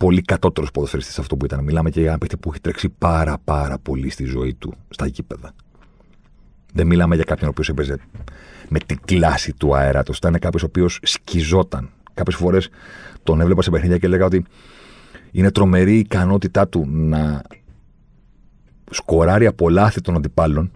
[0.00, 1.64] πολύ κατώτερος ποδοσφαιριστής αυτό που ήταν.
[1.64, 5.06] Μιλάμε και για ένα παίχτη που έχει τρέξει πάρα πάρα πολύ στη ζωή του στα
[5.06, 5.52] γήπεδα.
[6.72, 7.98] Δεν μιλάμε για κάποιον ο οποίος έπαιζε
[8.68, 10.12] με την κλάση του αέρατο.
[10.16, 11.90] Ήταν κάποιος ο οποίος σκιζόταν.
[12.14, 12.68] Κάποιες φορές
[13.22, 14.44] τον έβλεπα σε παιχνίδια και έλεγα ότι
[15.30, 17.42] είναι τρομερή η ικανότητά του να
[18.90, 20.72] σκοράρει από λάθη των αντιπάλων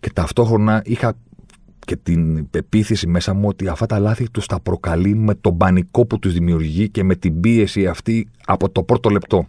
[0.00, 1.14] και ταυτόχρονα είχα
[1.84, 6.06] και την πεποίθηση μέσα μου ότι αυτά τα λάθη τους τα προκαλεί με τον πανικό
[6.06, 9.46] που τους δημιουργεί και με την πίεση αυτή από το πρώτο λεπτό.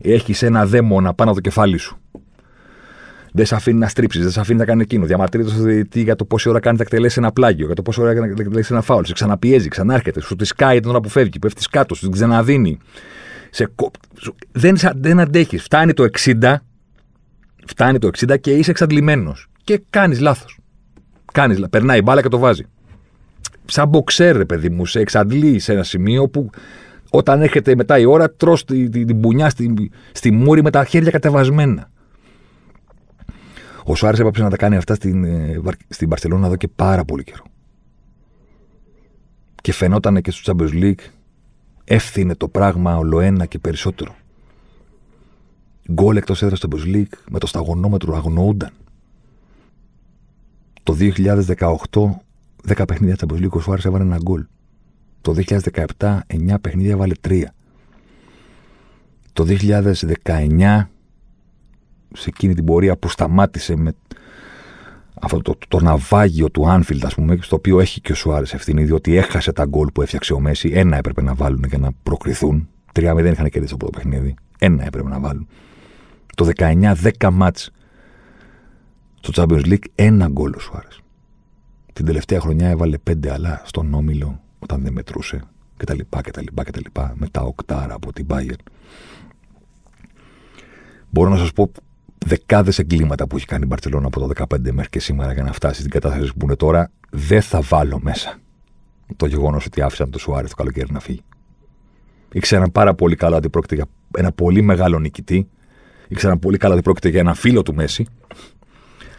[0.00, 1.98] Έχεις ένα δαίμονα πάνω από το κεφάλι σου.
[3.32, 5.06] Δεν σε αφήνει να στρίψεις, δεν σε αφήνει να κάνει εκείνο.
[5.06, 8.00] Διαμαρτύρεται στο διαιτητή για το πόση ώρα κάνει να εκτελέσει ένα πλάγιο, για το πόση
[8.00, 9.04] ώρα κάνει να εκτελέσει ένα φάουλ.
[9.04, 12.78] Σε ξαναπιέζει, ξανάρχεται, σου τη σκάει την ώρα που φεύγει, πέφτεις κάτω, σου την ξαναδίνει.
[13.50, 13.72] Σε...
[14.52, 15.62] Δεν, δεν αντέχεις.
[15.62, 16.54] Φτάνει το 60,
[17.66, 19.48] φτάνει το 60 και είσαι εξαντλημένος.
[19.64, 20.58] Και κάνεις λάθος.
[21.34, 22.62] Κάνεις, περνάει η μπάλα και το βάζει.
[23.64, 26.50] Σαν μποξέρ, παιδί μου, σε εξαντλεί σε ένα σημείο που
[27.10, 30.84] όταν έρχεται μετά η ώρα, τρως την, την, την μπουνιά στη, στη μούρη με τα
[30.84, 31.90] χέρια κατεβασμένα.
[33.84, 37.24] Ο Σουάρες έπαψε να τα κάνει αυτά στην, ε, στην Παρσελόνα εδώ και πάρα πολύ
[37.24, 37.44] καιρό.
[39.62, 41.04] Και φαινόταν και στο Champions League
[41.84, 44.14] εύθυνε το πράγμα ολοένα και περισσότερο.
[45.92, 48.72] Γκολ εκτός έδρας στο Champions League με το σταγονόμετρο αγνοούνταν.
[50.94, 51.00] Το
[52.66, 54.46] 2018, 10 παιχνίδια Champions League, ο Σουάρες έβαλε ένα γκολ.
[55.20, 55.34] Το
[55.98, 57.42] 2017, 9 παιχνίδια έβαλε 3.
[59.32, 60.88] Το 2019,
[62.12, 63.92] σε εκείνη την πορεία που σταμάτησε με
[65.20, 68.54] αυτό το, το, το ναυάγιο του Άνφιλντ, ας πούμε, στο οποίο έχει και ο Σουάρες
[68.54, 70.70] ευθύνη, διότι έχασε τα γκολ που έφτιαξε ο Μέση.
[70.74, 72.68] Ένα έπρεπε να βάλουν για να προκριθούν.
[72.92, 74.34] Τρία δεν είχαν κερδίσει το πρώτο παιχνίδι.
[74.58, 75.46] Ένα έπρεπε να βάλουν.
[76.34, 77.70] Το 19, 10 μάτς
[79.24, 81.00] στο Champions League, ένα γκολ ο Σουάρες.
[81.92, 85.42] Την τελευταία χρονιά έβαλε πέντε, αλλά στον όμιλο, όταν δεν μετρούσε
[85.76, 85.98] κτλ.
[86.22, 88.62] κτλ, κτλ με τα οκτάρα από την Bayern.
[91.10, 91.72] Μπορώ να σας πω
[92.26, 95.52] δεκάδες εγκλήματα που έχει κάνει η Μπαρσελόνα από το 2015 μέχρι και σήμερα για να
[95.52, 98.38] φτάσει στην κατάσταση που είναι τώρα, δεν θα βάλω μέσα
[99.16, 101.22] το γεγονός ότι άφησαν το Σουάρες το καλοκαίρι να φύγει.
[102.32, 105.48] Ήξεραν πάρα πολύ καλά ότι πρόκειται για ένα πολύ μεγάλο νικητή.
[106.08, 108.06] Ήξεραν πολύ καλά ότι πρόκειται για ένα φίλο του Μέση.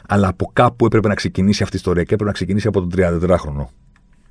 [0.07, 2.91] Αλλά από κάπου έπρεπε να ξεκινήσει αυτή η ιστορία και έπρεπε να ξεκινήσει από τον
[2.95, 3.65] 34χρονο.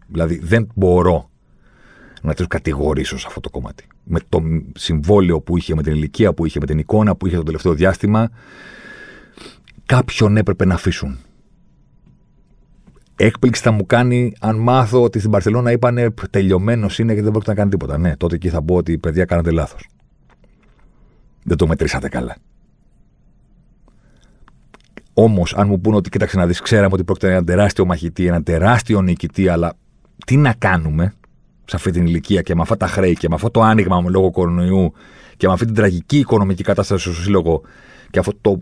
[0.06, 1.30] Δηλαδή δεν μπορώ
[2.22, 3.86] να του κατηγορήσω σε αυτό το κομμάτι.
[4.04, 4.42] Με το
[4.74, 7.74] συμβόλαιο που είχε, με την ηλικία που είχε, με την εικόνα που είχε το τελευταίο
[7.74, 8.30] διάστημα,
[9.86, 11.18] κάποιον έπρεπε να αφήσουν.
[13.16, 17.50] Έκπληξη θα μου κάνει αν μάθω ότι στην Παρσελόνα είπανε τελειωμένος είναι και δεν πρόκειται
[17.50, 17.98] να κάνει τίποτα.
[17.98, 19.88] Ναι, τότε εκεί θα πω ότι παιδιά κάνατε λάθος.
[21.44, 22.36] Δεν το μετρήσατε καλά.
[25.14, 28.26] Όμως, αν μου πούνε ότι κοίταξε να δεις, ξέραμε ότι πρόκειται για ένα τεράστιο μαχητή,
[28.26, 29.72] ένα τεράστιο νικητή, αλλά
[30.26, 31.14] τι να κάνουμε,
[31.64, 34.30] σε αυτή την ηλικία και με αυτά τα χρέη και με αυτό το άνοιγμα λόγω
[34.30, 34.92] κορονοϊού
[35.36, 37.62] και με αυτή την τραγική οικονομική κατάσταση στο σύλλογο
[38.10, 38.60] και αυτό το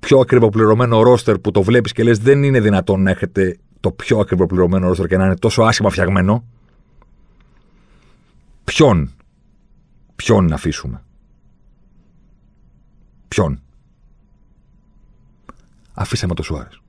[0.00, 4.18] πιο ακριβοπληρωμένο ρόστερ που το βλέπεις και λες δεν είναι δυνατόν να έχετε το πιο
[4.18, 6.44] ακριβοπληρωμένο ρόστερ και να είναι τόσο άσχημα φτιαγμένο.
[8.64, 9.14] Ποιον,
[10.16, 11.02] ποιον να αφήσουμε;
[13.28, 13.62] Ποιον;
[16.00, 16.80] Αφήσαμε το Σουάρες.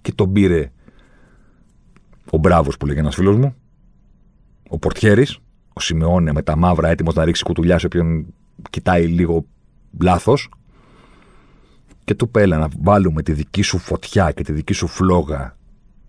[0.00, 0.72] Και τον πήρε
[2.30, 3.54] ο Μπράβος που λέγει ένας φίλος μου,
[4.68, 5.38] ο Πορτιέρης,
[5.72, 8.26] ο Σιμεώνε με τα μαύρα έτοιμος να ρίξει κουτουλιά σε όποιον
[8.70, 9.46] κοιτάει λίγο
[10.00, 10.48] λάθος.
[12.04, 15.56] Και του πέλα να βάλουμε τη δική σου φωτιά και τη δική σου φλόγα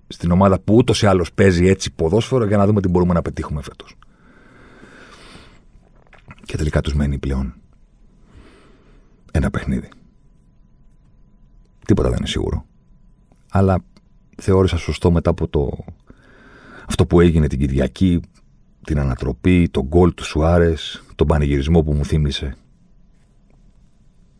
[0.07, 3.21] στην ομάδα που ούτως ή άλλως παίζει έτσι ποδόσφαιρο για να δούμε τι μπορούμε να
[3.21, 3.95] πετύχουμε φέτος.
[6.45, 7.53] Και τελικά τους μένει πλέον
[9.31, 9.89] ένα παιχνίδι.
[11.85, 12.65] Τίποτα δεν είναι σίγουρο.
[13.51, 13.83] Αλλά
[14.37, 15.85] θεώρησα σωστό μετά από το...
[16.87, 18.19] αυτό που έγινε την Κυριακή,
[18.83, 22.55] την ανατροπή, τον γκολ του Σουάρες, τον πανηγυρισμό που μου θύμισε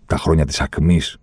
[0.05, 1.17] τα χρόνια της ακμής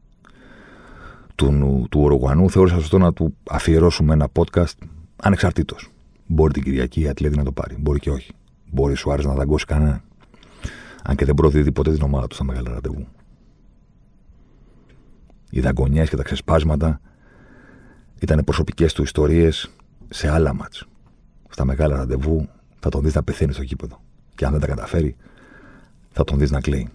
[1.34, 4.74] του, του Ουρουγουανού, θεώρησα σωστό να του αφιερώσουμε ένα podcast
[5.16, 5.90] ανεξαρτήτως.
[6.26, 8.32] Μπορεί την Κυριακή η Ατλέτη να το πάρει, μπορεί και όχι.
[8.70, 10.02] Μπορεί ο Σουάρες να δαγκώσει κανέναν.
[11.02, 13.06] Αν και δεν προδίδει ποτέ την ομάδα του στα μεγάλα ραντεβού
[15.50, 17.00] οι δαγκονιές και τα ξεσπάσματα
[18.18, 19.70] ήταν προσωπικές του ιστορίες
[20.08, 20.86] σε άλλα μάτς.
[21.48, 24.00] Στα μεγάλα ραντεβού θα τον δεις να πεθαίνει στο κήπεδο.
[24.34, 25.16] Και αν δεν τα καταφέρει,
[26.10, 26.88] θα τον δεις να κλαίει.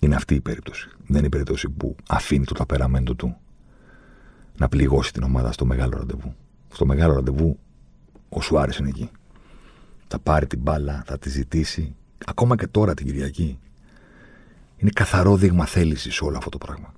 [0.00, 0.88] Είναι αυτή η περίπτωση.
[1.06, 3.36] Δεν είναι η περίπτωση που αφήνει το ταπεραμέντο του
[4.56, 6.34] να πληγώσει την ομάδα στο μεγάλο ραντεβού.
[6.72, 7.58] Στο μεγάλο ραντεβού
[8.28, 9.10] ο Σουάρες είναι εκεί.
[10.08, 11.94] Θα πάρει την μπάλα, θα τη ζητήσει.
[12.26, 13.58] Ακόμα και τώρα την Κυριακή.
[14.76, 16.92] Είναι καθαρό δείγμα θέλησης σε όλο αυτό το πράγμα.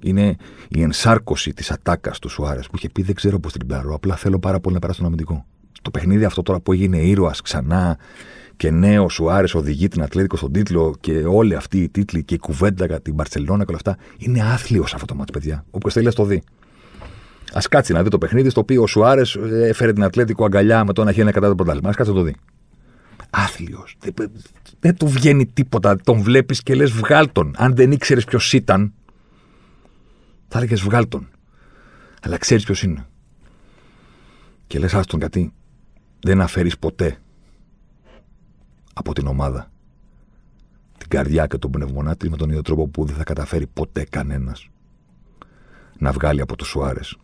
[0.00, 0.36] Είναι
[0.68, 3.94] η ενσάρκωση της ατάκας του Σουάρες που είχε πει: Δεν ξέρω πώς την πάρω.
[3.94, 5.44] Απλά θέλω πάρα πολύ να περάσω τον αμυντικό.
[5.82, 7.98] Το παιχνίδι αυτό τώρα που έγινε ήρωας ξανά
[8.56, 12.38] και νέο Σουάρες οδηγεί την Ατλέτικο στον τίτλο και όλοι αυτοί οι τίτλοι και η
[12.38, 13.96] κουβέντα για την Μπαρσελόνα και όλα αυτά.
[14.18, 15.64] Είναι άθλιος αυτό το μάτι, παιδιά.
[15.70, 16.42] Όποιος θέλει να το δει.
[17.52, 20.84] Α κάτσει να δει το παιχνίδι στο οποίο ο Σουάρες ε, έφερε την Ατλέτικο αγκαλιά
[20.84, 21.88] με το ένα χέρι κατά το πρωτάθλημα.
[21.88, 22.34] Α κάτσει να το δει.
[23.30, 23.96] Άθλιος.
[24.00, 24.30] Δεν,
[24.80, 25.96] δεν του βγαίνει τίποτα.
[25.96, 27.54] Τον βλέπεις και λες βγάλ τον.
[27.56, 28.92] Αν δεν ήξερες ποιος ήταν,
[30.48, 31.28] θα έλεγες βγάλ τον.
[32.22, 33.06] Αλλά ξέρεις ποιος είναι.
[34.66, 35.52] Και λες, άστον γιατί
[36.20, 37.18] δεν αφαιρείς ποτέ
[38.92, 39.70] από την ομάδα
[40.98, 44.04] την καρδιά και τον πνευμονά τη με τον ίδιο τρόπο που δεν θα καταφέρει ποτέ
[44.04, 44.68] κανένας
[45.98, 47.16] να βγάλει από το Σουάρες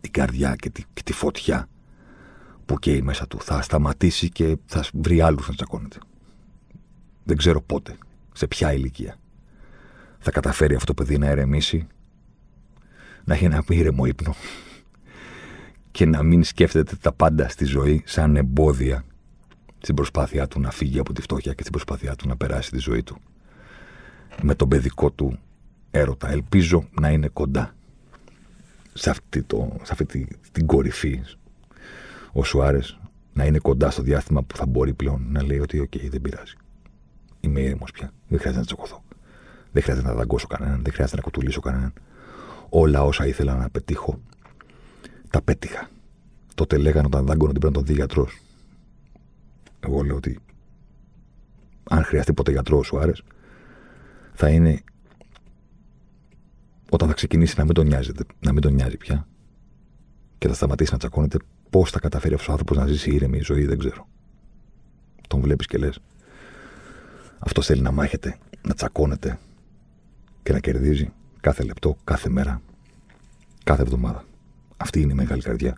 [0.00, 1.68] την καρδιά και τη, και τη φωτιά
[2.66, 3.40] που καίει μέσα του.
[3.40, 5.98] Θα σταματήσει και θα βρει άλλους να τσακώνεται.
[7.24, 7.98] Δεν ξέρω πότε,
[8.32, 9.16] σε ποια ηλικία
[10.24, 11.86] θα καταφέρει αυτό το παιδί να ερεμήσει,
[13.24, 14.34] να έχει ένα ήρεμο ύπνο
[15.90, 19.04] και να μην σκέφτεται τα πάντα στη ζωή σαν εμπόδια
[19.78, 22.78] στην προσπάθειά του να φύγει από τη φτώχεια και στην προσπάθειά του να περάσει τη
[22.78, 23.20] ζωή του
[24.42, 25.38] με τον παιδικό του
[25.90, 26.30] έρωτα.
[26.30, 27.74] Ελπίζω να είναι κοντά
[28.92, 31.20] σε αυτή, το, σε αυτή την κορυφή
[32.32, 32.98] ο Σουάρες
[33.32, 36.54] να είναι κοντά στο διάστημα που θα μπορεί πλέον να λέει ότι okay, δεν πειράζει.
[37.40, 38.12] Είμαι ήρεμος πια.
[38.28, 39.03] Δεν χρειάζεται να τσακωθώ.
[39.74, 41.92] Δεν χρειάζεται να δαγκώσω κανέναν, δεν χρειάζεται να κουτουλήσω κανέναν.
[42.68, 44.20] Όλα όσα ήθελα να πετύχω,
[45.30, 45.90] τα πέτυχα.
[46.54, 48.40] Τότε λέγανε όταν δάγκωνε ότι πρέπει να τον δει γιατρός.
[49.80, 50.38] Εγώ λέω ότι
[51.90, 53.22] αν χρειαστεί ποτέ γιατρός σου άρεσε,
[54.32, 54.82] θα είναι
[56.90, 58.10] όταν θα ξεκινήσει να μην τον νοιάζει,
[58.40, 59.26] να μην τον νοιάζει πια
[60.38, 61.38] και θα σταματήσει να τσακώνεται
[61.70, 64.08] πώς θα καταφέρει αυτός ο άνθρωπος να ζήσει ήρεμη ζωή, δεν ξέρω.
[65.28, 66.00] Τον βλέπεις και λες.
[67.38, 69.38] Αυτός θέλει να μάχεται, να τσακώνεται,
[70.44, 71.06] και να κερδίζει
[71.46, 72.54] κάθε λεπτό, κάθε μέρα,
[73.68, 74.20] κάθε εβδομάδα.
[74.84, 75.74] Αυτή είναι η μεγάλη καρδιά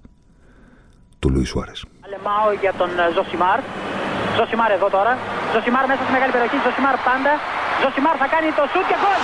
[1.19, 1.81] του Λουίς Σουάρες.
[2.05, 3.61] Αλεμάο για τον ε, Ζωσιμάρ.
[4.37, 5.13] Ζωσιμάρ εδώ τώρα.
[5.53, 6.59] Ζωσιμάρ μέσα στη μεγάλη περιοχή.
[6.67, 7.33] Ζωσιμάρ πάντα.
[7.83, 9.21] Ζωσιμάρ θα κάνει το σουτ και γκολ.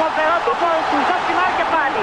[0.00, 2.02] Φοβερό το γκολ του Ζωσιμάρ και πάλι.